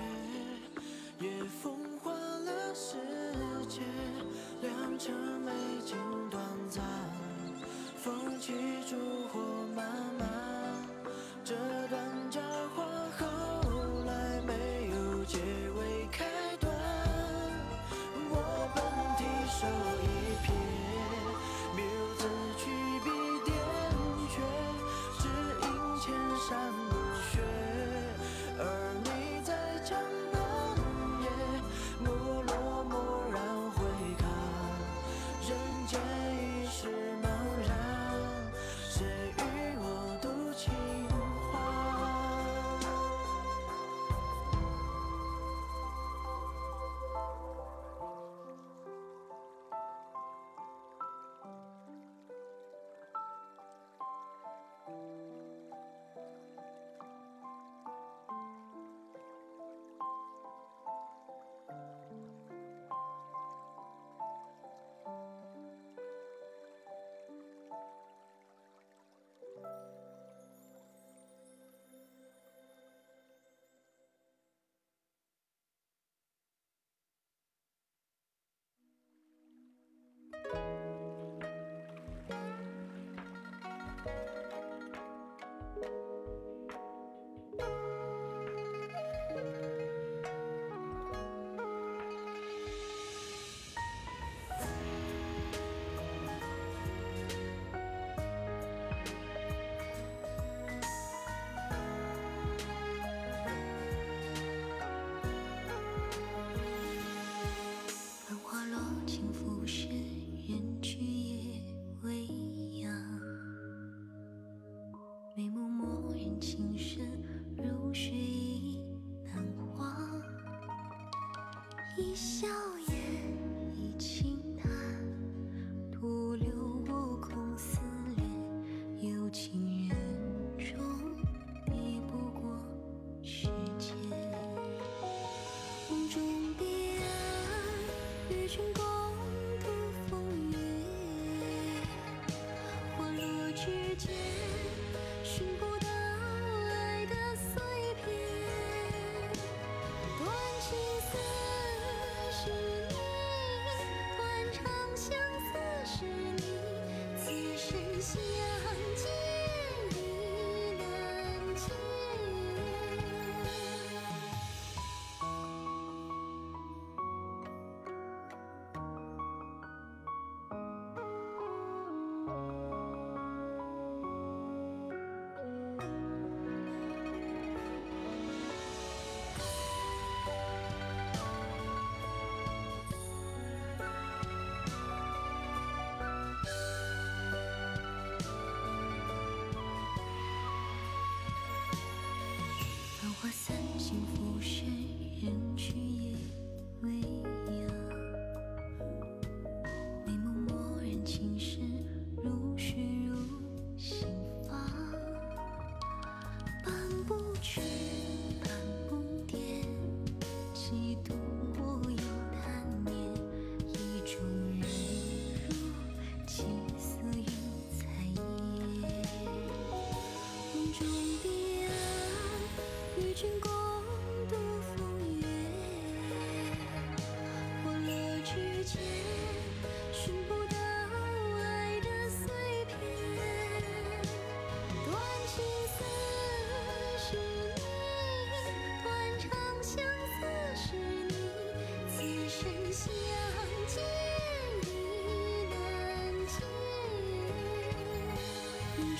[1.19, 2.95] 也风化了世
[3.69, 3.81] 界，
[4.61, 5.51] 良辰美
[5.85, 5.97] 景
[6.31, 6.85] 短暂，
[7.97, 8.53] 风起
[8.89, 9.22] 竹。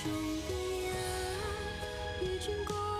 [0.03, 0.11] 终
[0.47, 0.95] 归啊，
[2.21, 2.92] 与君共。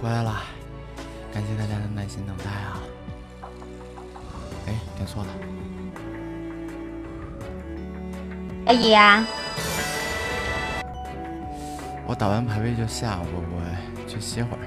[0.00, 0.42] 回来了，
[1.34, 2.78] 感谢大家的耐心等待啊！
[4.68, 5.28] 哎，点错了。
[8.64, 9.26] 可以呀。
[12.06, 13.60] 我打完排位就下，我我
[14.06, 14.57] 去歇会儿。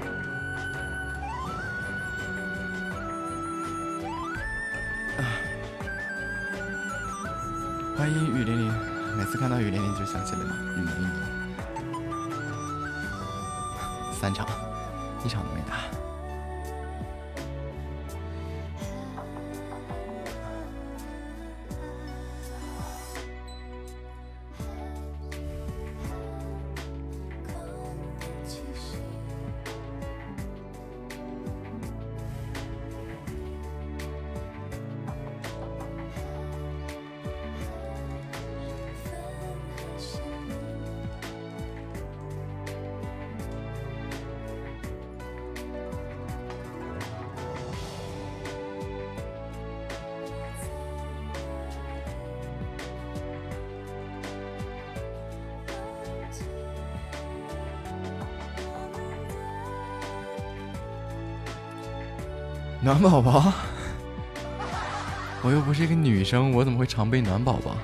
[62.92, 63.50] 暖宝宝，
[65.42, 67.74] 我又不是一个女生，我怎么会常备暖宝宝？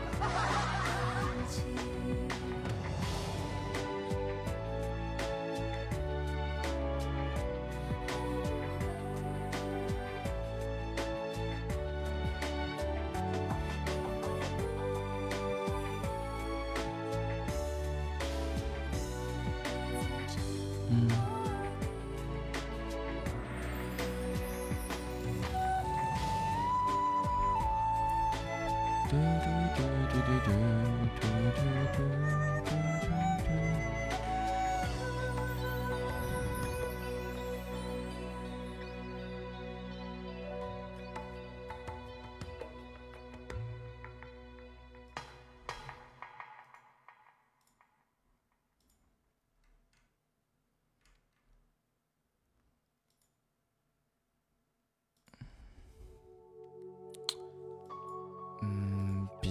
[30.22, 30.52] do do
[31.20, 32.37] do do do do.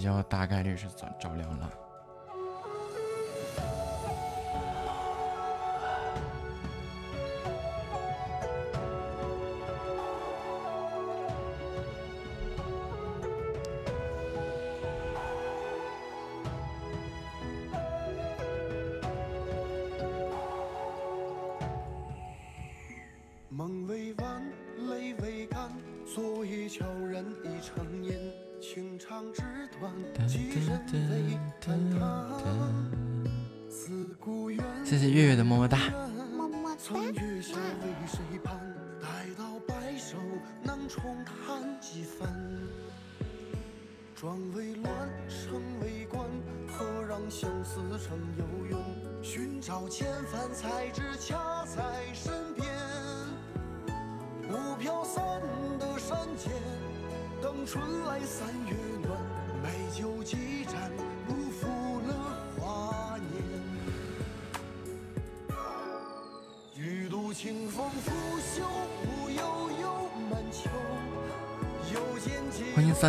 [0.07, 1.86] 较大概率是着着凉了。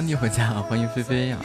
[0.09, 1.37] 你回家，欢迎菲菲呀。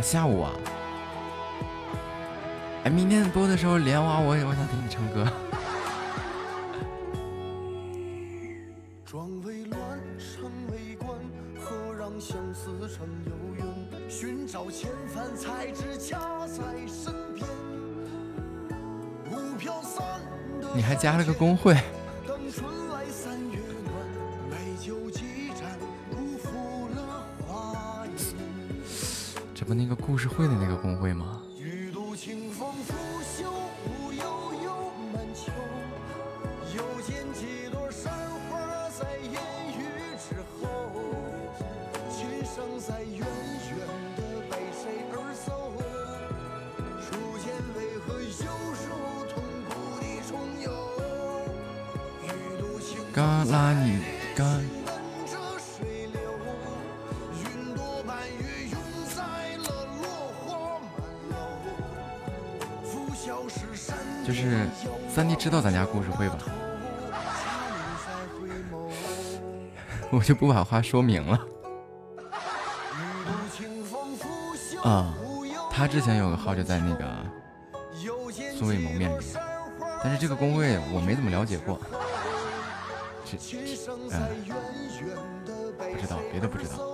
[0.00, 0.52] 下午啊，
[2.84, 5.26] 哎，明天播的时候连娃，我我想听你唱歌。
[20.72, 21.76] 你还加了个公会。
[29.74, 31.40] 那个故事会的那个公会吗？
[65.40, 66.36] 知道咱家故事会吧？
[70.12, 71.40] 我就不把话说明了。
[74.84, 75.14] 啊，
[75.70, 77.10] 他之前有个号就在那个
[78.58, 79.24] 素未谋面里，
[80.04, 81.80] 但是这个公会我没怎么了解过。
[83.24, 83.38] 这，
[84.10, 84.20] 嗯，
[85.78, 86.89] 不知道，别的不知道。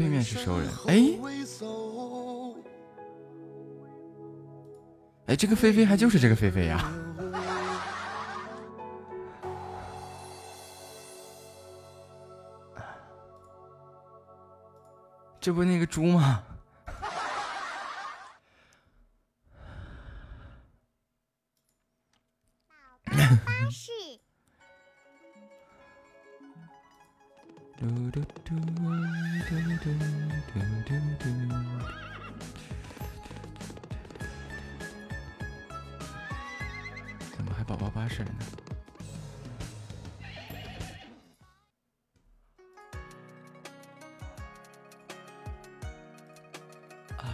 [0.00, 0.94] 对面是熟人，哎，
[5.26, 6.90] 哎，这个菲菲还就是这个菲菲呀，
[15.38, 16.42] 这不那个猪吗？
[27.80, 28.60] 嘟嘟嘟嘟
[29.48, 29.88] 嘟
[30.52, 31.24] 嘟嘟嘟。
[37.32, 38.30] 怎么还宝宝巴士呢？
[47.16, 47.24] 哎，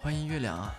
[0.00, 0.74] 欢迎月亮啊！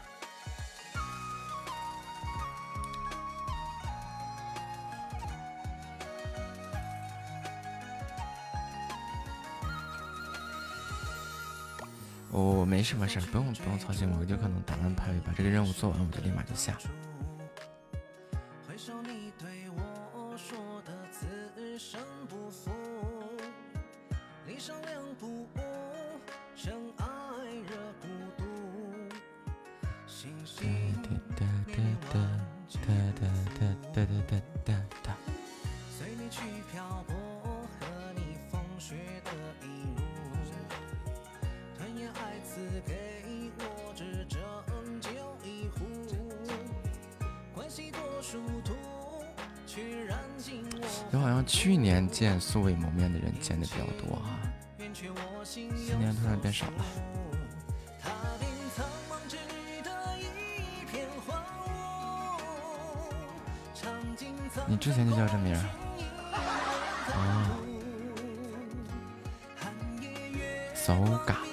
[12.75, 16.77] 没事没事，不用不用操心，我就可能打完排位把这个任务做完，我就立马就下。
[51.11, 54.39] 就好像去年见素未谋面的人见的比较多啊，
[55.43, 55.69] 今
[55.99, 56.85] 年突然变少了。
[64.67, 65.53] 你之前就叫这名？
[67.13, 67.51] 啊，
[70.73, 70.95] 骚
[71.25, 71.44] 嘎。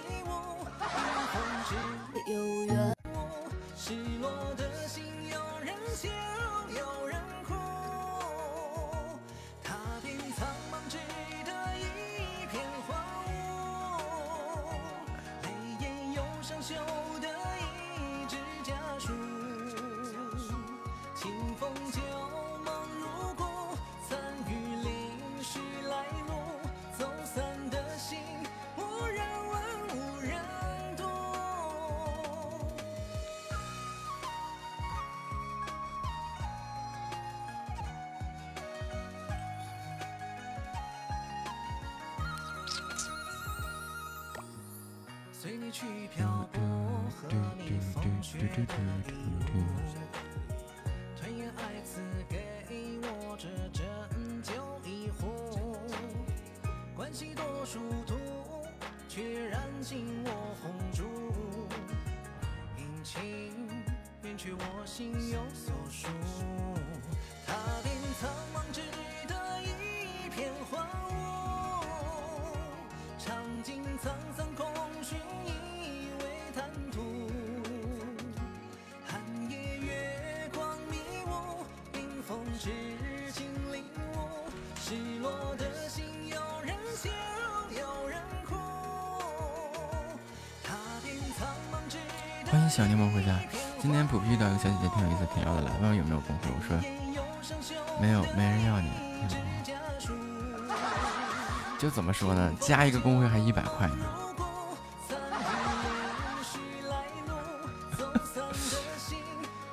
[101.83, 102.55] 就怎么说呢？
[102.61, 104.07] 加一个公会还一百块呢。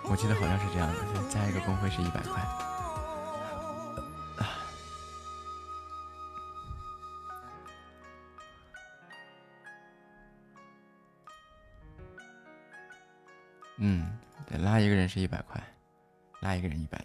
[0.09, 0.95] 我记得好像是这样的，
[1.29, 2.43] 加一个工会是一百块。
[13.77, 14.17] 嗯，
[14.47, 15.61] 对，拉一个人是一百块，
[16.39, 16.98] 拉一个人一百，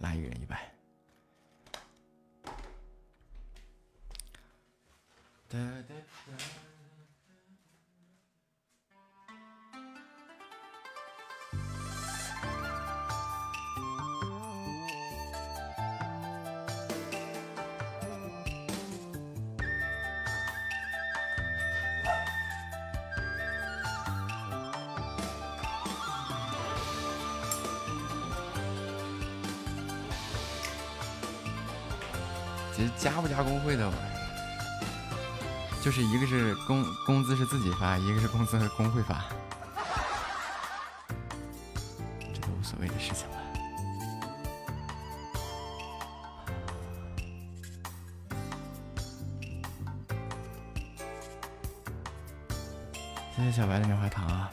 [32.77, 33.89] 其实加不加工会的，
[35.81, 39.25] 就是一个是工工资是自己发，一个是工资和工会发，
[42.35, 43.35] 这都无所谓的事情了。
[53.37, 54.44] 谢谢小白的棉花糖啊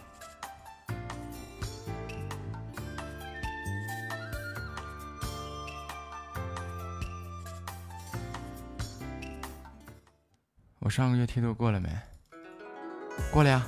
[10.92, 11.90] 上个月梯度过了没？
[13.32, 13.66] 过了呀。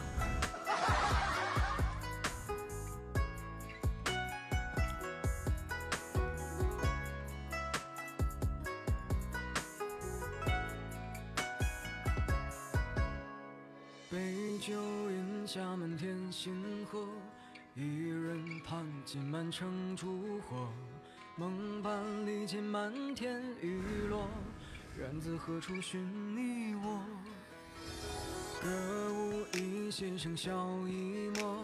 [29.94, 30.52] 舞一弦声笑
[30.88, 31.64] 一抹，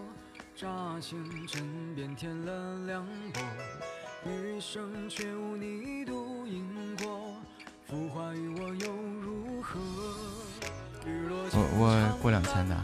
[0.55, 0.67] 乍
[1.01, 3.03] 现枕边添了凉
[3.33, 3.41] 薄。
[4.23, 7.33] 余生却无你独饮过，
[7.87, 9.79] 浮华与我又如何？
[11.05, 12.75] 我我过两千的。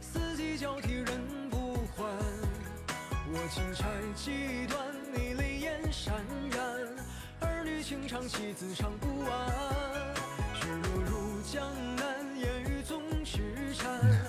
[0.00, 2.06] 四季交替人不还，
[3.30, 3.84] 我轻拆
[4.16, 6.12] 几段，你泪眼潸
[6.50, 6.60] 然。
[7.42, 9.87] 儿女情长，妻子唱不完。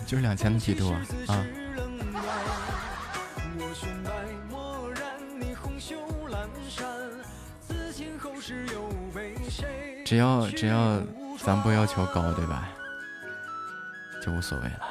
[0.09, 0.99] 就是两千的梯度啊！
[1.27, 1.45] 啊。
[10.03, 10.99] 只要只要
[11.37, 12.67] 咱不要求高，对吧？
[14.19, 14.88] 就无所谓了。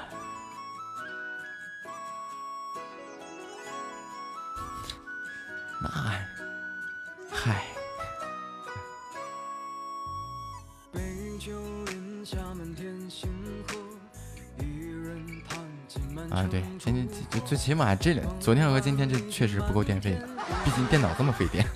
[17.69, 20.17] 起码这昨天和今天这确实不够电费，
[20.65, 21.67] 毕竟电脑这么费电。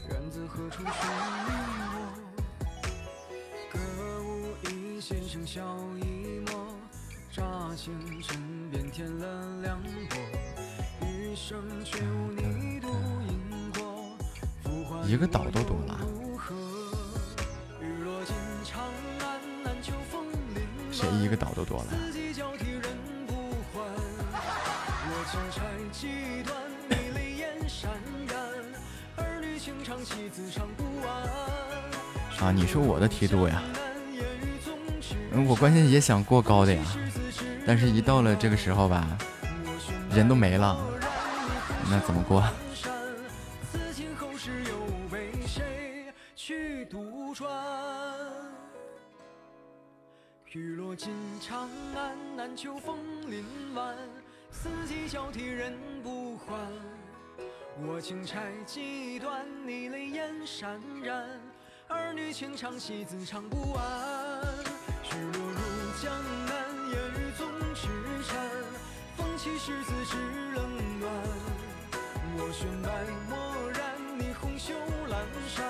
[36.02, 36.82] 想过高的呀，
[37.64, 39.06] 但是一到了这个时候吧，
[40.10, 40.76] 人都没了，
[41.88, 42.42] 那怎么过？
[50.54, 51.66] 雨落尽长
[51.96, 53.42] 安，难求枫林
[53.74, 53.96] 晚。
[54.50, 55.72] 四季交替人
[56.02, 56.58] 不还。
[57.86, 61.26] 我轻拆几段，你泪眼潸然。
[61.88, 63.82] 儿女情长，戏子唱不完。
[65.02, 65.51] 雪落
[66.02, 66.10] 江
[66.46, 66.52] 南，
[66.90, 67.46] 烟雨总
[67.76, 67.86] 痴
[68.26, 68.36] 缠。
[69.16, 70.16] 风起时自知
[70.52, 71.08] 冷暖。
[72.38, 72.90] 我悬白
[73.30, 73.38] 漠
[73.70, 74.74] 然，你红袖
[75.06, 75.14] 阑
[75.54, 75.62] 珊。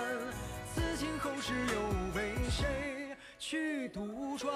[0.74, 1.76] 此情后世又
[2.14, 4.48] 被谁去杜撰？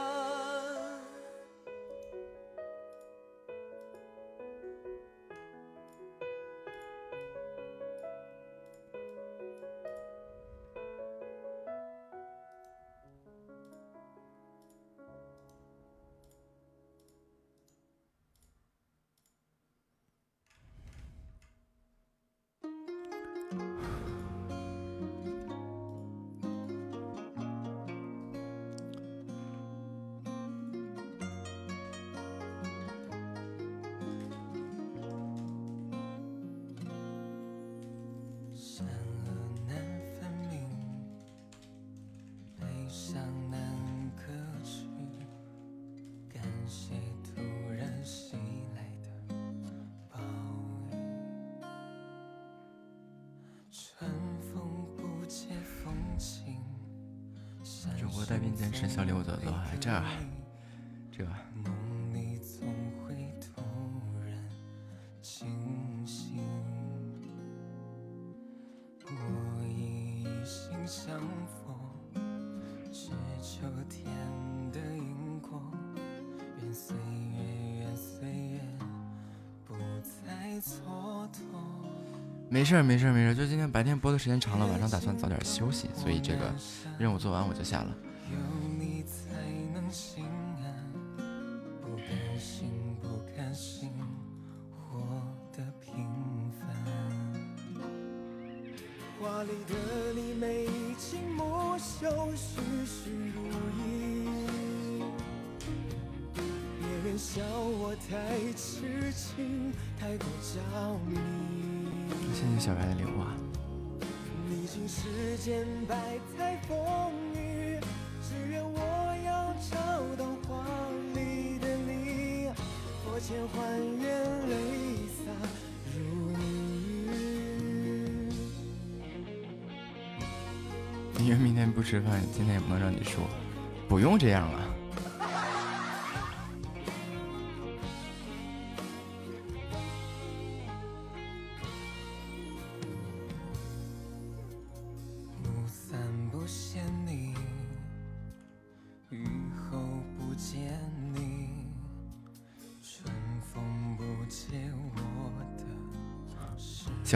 [58.18, 59.90] 我带兵剑神小六的都还这
[61.16, 61.26] 这。
[82.48, 83.34] 没事儿，没事儿，没事儿。
[83.34, 86.54] 就今天白天播的时间长了，晚上打算早点休息，所以这个
[86.98, 87.94] 任务做完我就下了。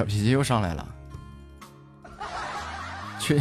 [0.00, 0.88] 小脾气又上来了，
[3.20, 3.38] 去。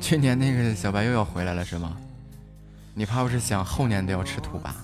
[0.00, 1.96] 去年那个小白又要回来了是吗？
[2.94, 4.74] 你怕不是想后年都要吃土吧？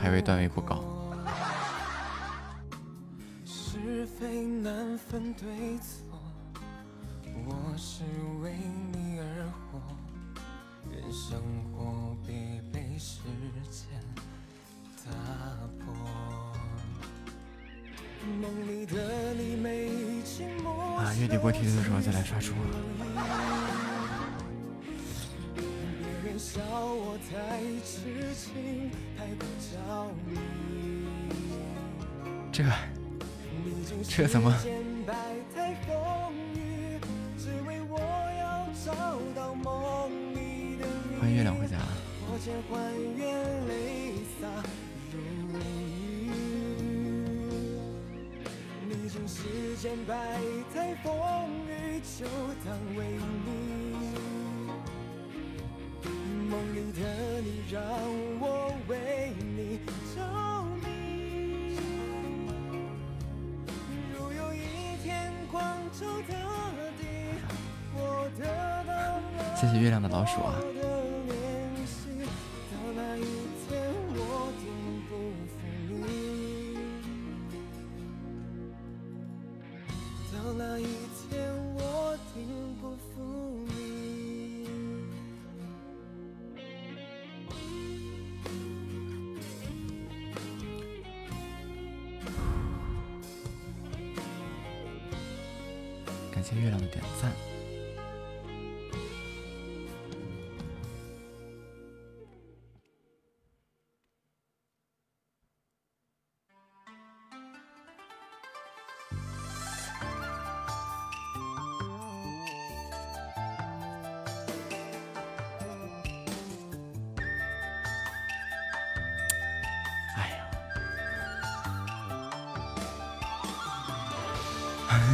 [0.00, 0.77] 排位段位不高。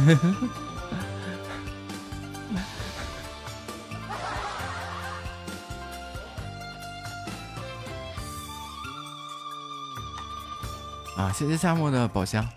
[11.17, 11.31] 啊！
[11.33, 12.47] 谢谢夏末的宝箱，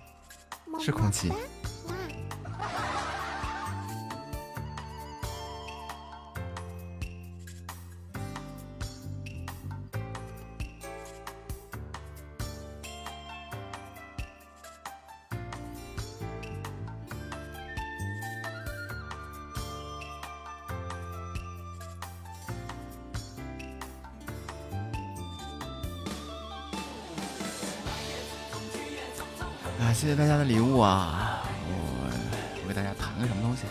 [0.78, 1.32] 是空气。
[29.80, 31.40] 啊，谢谢大家的礼物啊！
[31.68, 32.10] 我
[32.62, 33.62] 我给大家弹个什么东西？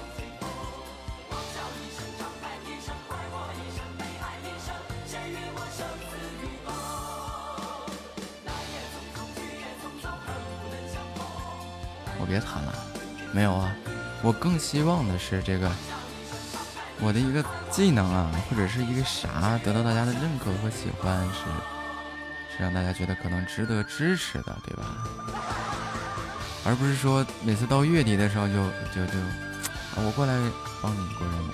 [12.20, 12.74] 我别弹了，
[13.34, 13.76] 没有啊！
[14.24, 15.70] 我更希望的是这个，
[17.00, 21.44] 我的一个技能啊，或者是一个啥，得到大家的认可和喜欢，是
[22.58, 25.04] 是让大家觉得可能值得支持的，对吧？
[26.68, 28.54] 而不是说每次到月底的时候就
[28.94, 29.18] 就就，
[29.96, 30.34] 啊，我过来
[30.82, 31.52] 帮你过任务，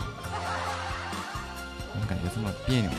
[1.93, 2.97] 怎么感觉这么别扭呢？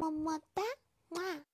[0.00, 0.62] 么么哒，
[1.10, 1.49] 哇。